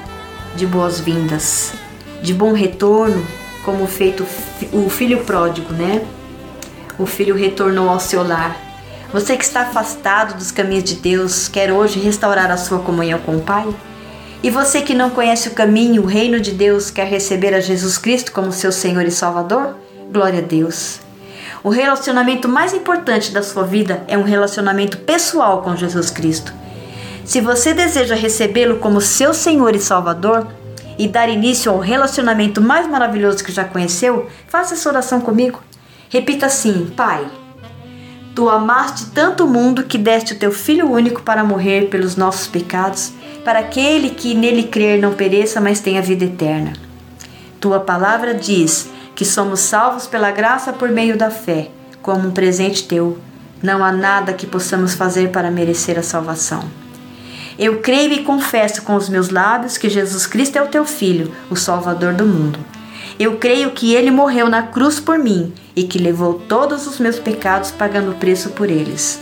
[0.54, 1.72] de boas-vindas,
[2.22, 3.26] de bom retorno,
[3.64, 4.26] como feito
[4.74, 6.02] o filho pródigo, né?
[6.98, 8.58] O filho retornou ao seu lar.
[9.14, 13.38] Você que está afastado dos caminhos de Deus, quer hoje restaurar a sua comunhão com
[13.38, 13.66] o Pai?
[14.44, 17.98] E você que não conhece o caminho, o reino de Deus, quer receber a Jesus
[17.98, 19.78] Cristo como seu Senhor e Salvador?
[20.12, 21.00] Glória a Deus.
[21.62, 26.54] O relacionamento mais importante da sua vida é um relacionamento pessoal com Jesus Cristo.
[27.26, 30.48] Se você deseja recebê-lo como seu Senhor e Salvador
[30.98, 35.62] e dar início ao relacionamento mais maravilhoso que já conheceu, faça essa oração comigo.
[36.10, 37.28] Repita assim: Pai,
[38.34, 42.48] tu amaste tanto o mundo que deste o teu Filho único para morrer pelos nossos
[42.48, 43.12] pecados,
[43.44, 46.72] para aquele que nele crer não pereça, mas tenha vida eterna.
[47.60, 51.70] Tua palavra diz que somos salvos pela graça por meio da fé,
[52.02, 53.18] como um presente teu.
[53.62, 56.64] Não há nada que possamos fazer para merecer a salvação.
[57.58, 61.34] Eu creio e confesso com os meus lábios que Jesus Cristo é o teu Filho,
[61.50, 62.60] o Salvador do mundo.
[63.20, 67.20] Eu creio que ele morreu na cruz por mim e que levou todos os meus
[67.20, 69.20] pecados pagando o preço por eles.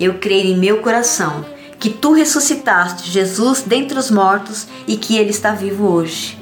[0.00, 1.44] Eu creio em meu coração
[1.78, 6.38] que tu ressuscitaste Jesus dentre os mortos e que ele está vivo hoje.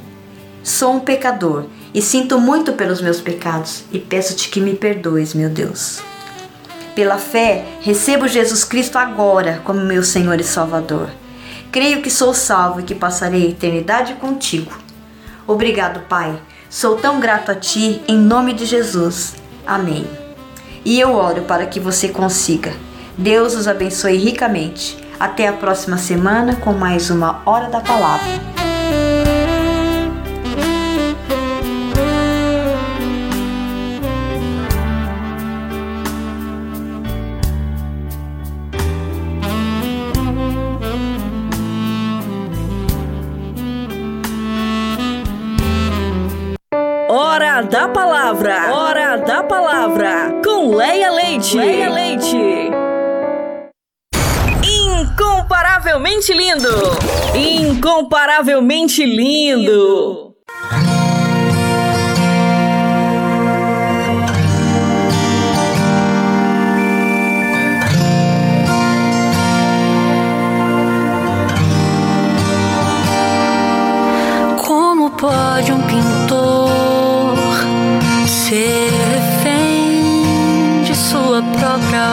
[0.62, 1.64] Sou um pecador
[1.94, 6.00] e sinto muito pelos meus pecados e peço-te que me perdoes, meu Deus.
[6.94, 11.08] Pela fé, recebo Jesus Cristo agora como meu Senhor e Salvador.
[11.70, 14.72] Creio que sou salvo e que passarei a eternidade contigo.
[15.46, 16.38] Obrigado, Pai.
[16.68, 19.34] Sou tão grato a Ti, em nome de Jesus.
[19.66, 20.06] Amém.
[20.84, 22.72] E eu oro para que você consiga.
[23.16, 24.98] Deus os abençoe ricamente.
[25.20, 28.57] Até a próxima semana com mais uma Hora da Palavra.
[48.38, 48.72] Palavra.
[48.72, 50.40] Hora da Palavra.
[50.44, 51.56] Com Leia Leite.
[51.56, 52.70] Leia Leite.
[54.62, 56.68] Incomparavelmente lindo.
[57.34, 60.36] Incomparavelmente lindo.
[74.64, 76.07] Como pode um pintor
[81.78, 82.04] própria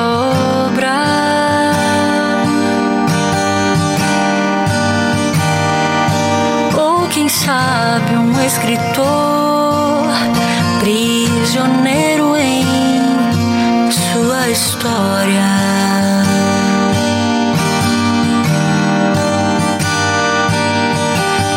[0.67, 0.95] obra?
[6.77, 10.07] Ou quem sabe um escritor
[10.79, 12.63] prisioneiro em
[13.91, 15.43] sua história?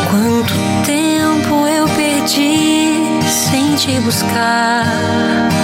[0.09, 0.53] Quanto
[0.85, 5.58] tempo eu perdi sem te buscar?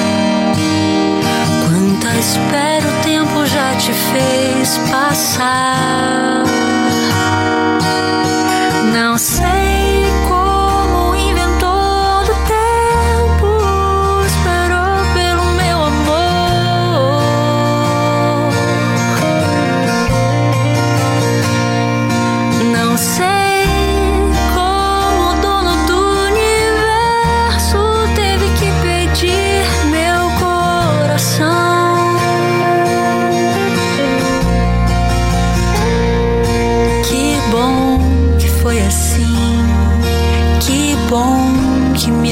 [2.28, 6.44] Espera o tempo já te fez passar?
[8.92, 9.55] Não sei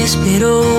[0.04, 0.73] bom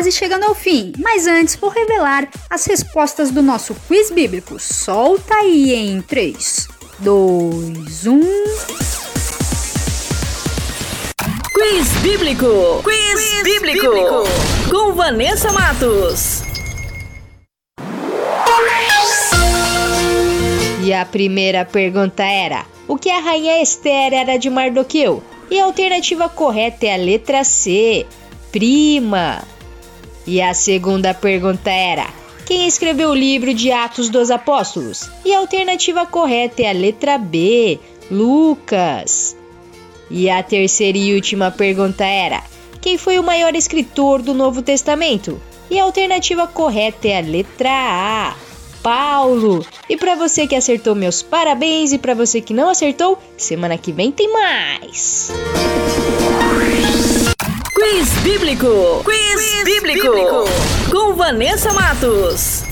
[0.00, 4.58] quase chegando ao fim, mas antes vou revelar as respostas do nosso quiz bíblico.
[4.58, 6.66] Solta aí em 3,
[7.00, 8.22] dois, um.
[11.52, 12.46] Quiz Bíblico!
[12.82, 13.82] Quiz, Quiz bíblico.
[13.82, 14.70] bíblico!
[14.70, 16.44] Com Vanessa Matos.
[20.82, 25.22] E a primeira pergunta era: O que a rainha Esther era de Mardoqueu?
[25.50, 28.06] E a alternativa correta é a letra C,
[28.50, 29.42] prima.
[30.26, 32.06] E a segunda pergunta era:
[32.46, 35.08] quem escreveu o livro de Atos dos Apóstolos?
[35.24, 37.78] E a alternativa correta é a letra B,
[38.10, 39.36] Lucas.
[40.10, 42.42] E a terceira e última pergunta era:
[42.80, 45.40] quem foi o maior escritor do Novo Testamento?
[45.70, 48.34] E a alternativa correta é a letra A,
[48.82, 49.64] Paulo.
[49.88, 51.92] E para você que acertou, meus parabéns.
[51.92, 55.30] E para você que não acertou, semana que vem tem mais.
[57.74, 59.02] Quiz Bíblico.
[59.04, 60.02] Quiz, Quiz bíblico.
[60.08, 60.44] bíblico.
[60.90, 62.64] Com Vanessa Matos.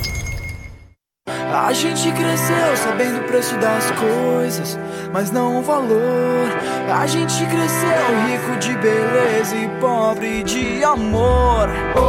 [1.52, 4.78] A gente cresceu sabendo o preço das coisas,
[5.12, 6.48] mas não o valor.
[6.92, 7.88] A gente cresceu
[8.26, 11.68] rico de beleza e pobre de amor.
[11.96, 12.00] Oh,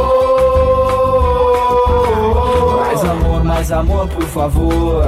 [2.12, 5.04] oh, oh, mais amor, mais amor, por favor.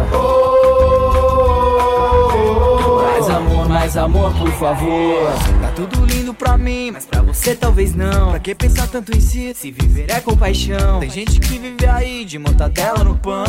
[3.02, 5.32] Mais amor, mais amor, por favor.
[5.74, 8.31] Tudo lindo pra mim, mas pra você talvez não.
[8.31, 9.55] Pra que pensar tanto em si?
[9.55, 11.01] Se viver é compaixão.
[11.01, 13.43] Tem gente que vive aí de mortadela no pão.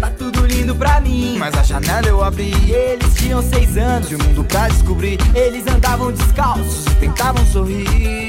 [0.00, 2.52] Tá tudo lindo pra mim, mas a janela eu abri.
[2.70, 5.18] Eles tinham seis anos e o mundo pra descobrir.
[5.34, 8.25] Eles andavam descalços e tentavam sorrir.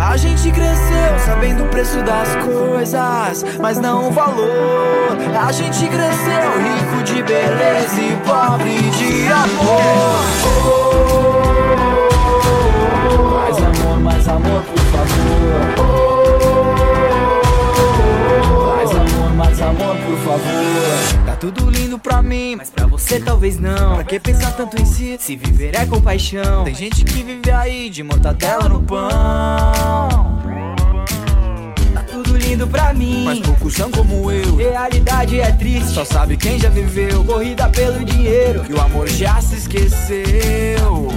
[0.00, 5.18] A gente cresceu sabendo o preço das coisas, mas não o valor.
[5.46, 10.40] A gente cresceu rico de beleza e pobre de amor.
[13.30, 15.99] mais amor, mais amor, por favor.
[19.70, 21.24] Amor, por favor.
[21.26, 23.94] Tá tudo lindo pra mim, mas pra você talvez não.
[23.94, 25.16] Pra que pensar tanto em si?
[25.18, 26.64] Se viver é compaixão.
[26.64, 29.08] Tem gente que vive aí de mortadela no pão.
[31.94, 34.56] Tá tudo lindo pra mim, mas poucos são como eu.
[34.56, 37.24] Realidade é triste, só sabe quem já viveu.
[37.24, 41.08] Corrida pelo dinheiro, e o amor já se esqueceu.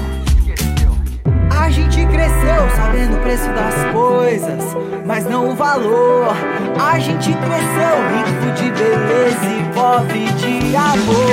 [1.50, 4.64] A gente cresceu sabendo o preço das coisas,
[5.06, 6.36] mas não o valor.
[6.80, 11.24] A gente cresceu rico de beleza e pobre de amor.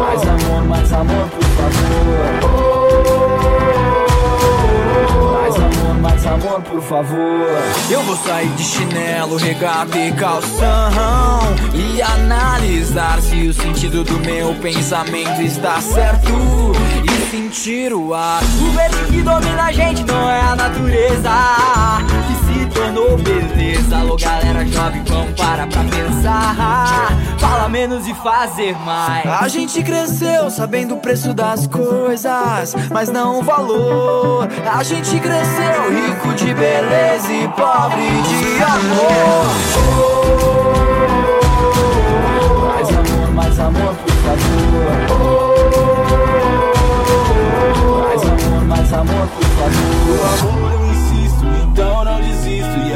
[0.00, 2.67] Mais amor, mais amor, por favor.
[5.94, 7.46] Mais amor, por favor.
[7.90, 11.40] Eu vou sair de chinelo, regata e calção
[11.74, 16.72] e analisar se o sentido do meu pensamento está certo
[17.04, 18.42] e sentir o ar.
[18.42, 21.30] O vento que domina a gente não é a natureza
[22.26, 22.37] que
[22.78, 23.96] tornou beleza.
[23.96, 27.08] Alô, galera jovem, vamos parar pra pensar.
[27.38, 29.26] Fala menos e fazer mais.
[29.26, 34.48] A gente cresceu sabendo o preço das coisas, mas não o valor.
[34.72, 39.46] A gente cresceu rico de beleza e pobre de amor.
[42.68, 44.78] Mais amor, mais amor, por favor.
[47.98, 50.77] Mais amor, mais amor, por favor.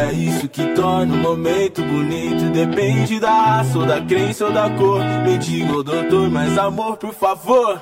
[0.02, 2.50] É isso que torna o momento bonito.
[2.50, 5.00] Depende da raça, ou da crença ou da cor.
[5.24, 7.80] Mendigo ou doutor, mais amor, por favor.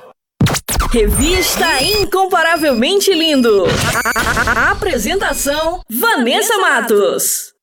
[0.90, 3.64] Revista Incomparavelmente Lindo.
[4.46, 7.54] A, apresentação: Vanessa Matos.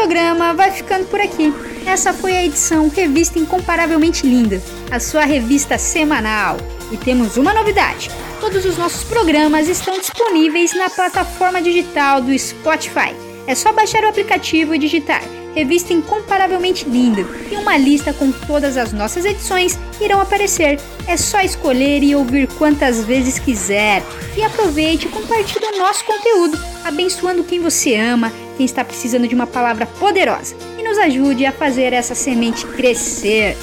[0.00, 1.52] programa vai ficando por aqui.
[1.90, 4.62] Essa foi a edição Revista Incomparavelmente Linda,
[4.92, 6.56] a sua revista semanal.
[6.92, 8.08] E temos uma novidade:
[8.38, 13.12] todos os nossos programas estão disponíveis na plataforma digital do Spotify.
[13.44, 15.20] É só baixar o aplicativo e digitar
[15.52, 20.78] Revista Incomparavelmente Linda e uma lista com todas as nossas edições irão aparecer.
[21.08, 24.00] É só escolher e ouvir quantas vezes quiser.
[24.36, 29.34] E aproveite e compartilhe o nosso conteúdo, abençoando quem você ama, quem está precisando de
[29.34, 30.69] uma palavra poderosa.
[30.90, 33.56] Nos ajude a fazer essa semente crescer.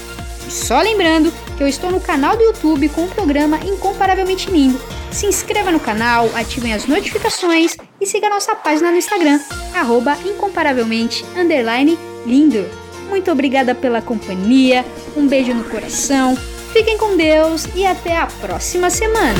[0.48, 4.80] E só lembrando que eu estou no canal do YouTube com o programa Incomparavelmente Lindo.
[5.12, 9.42] Se inscreva no canal, ativem as notificações e siga nossa página no Instagram,
[9.76, 11.26] arroba incomparavelmente
[12.26, 12.66] lindo.
[13.10, 16.34] Muito obrigada pela companhia, um beijo no coração,
[16.72, 19.40] fiquem com Deus e até a próxima semana.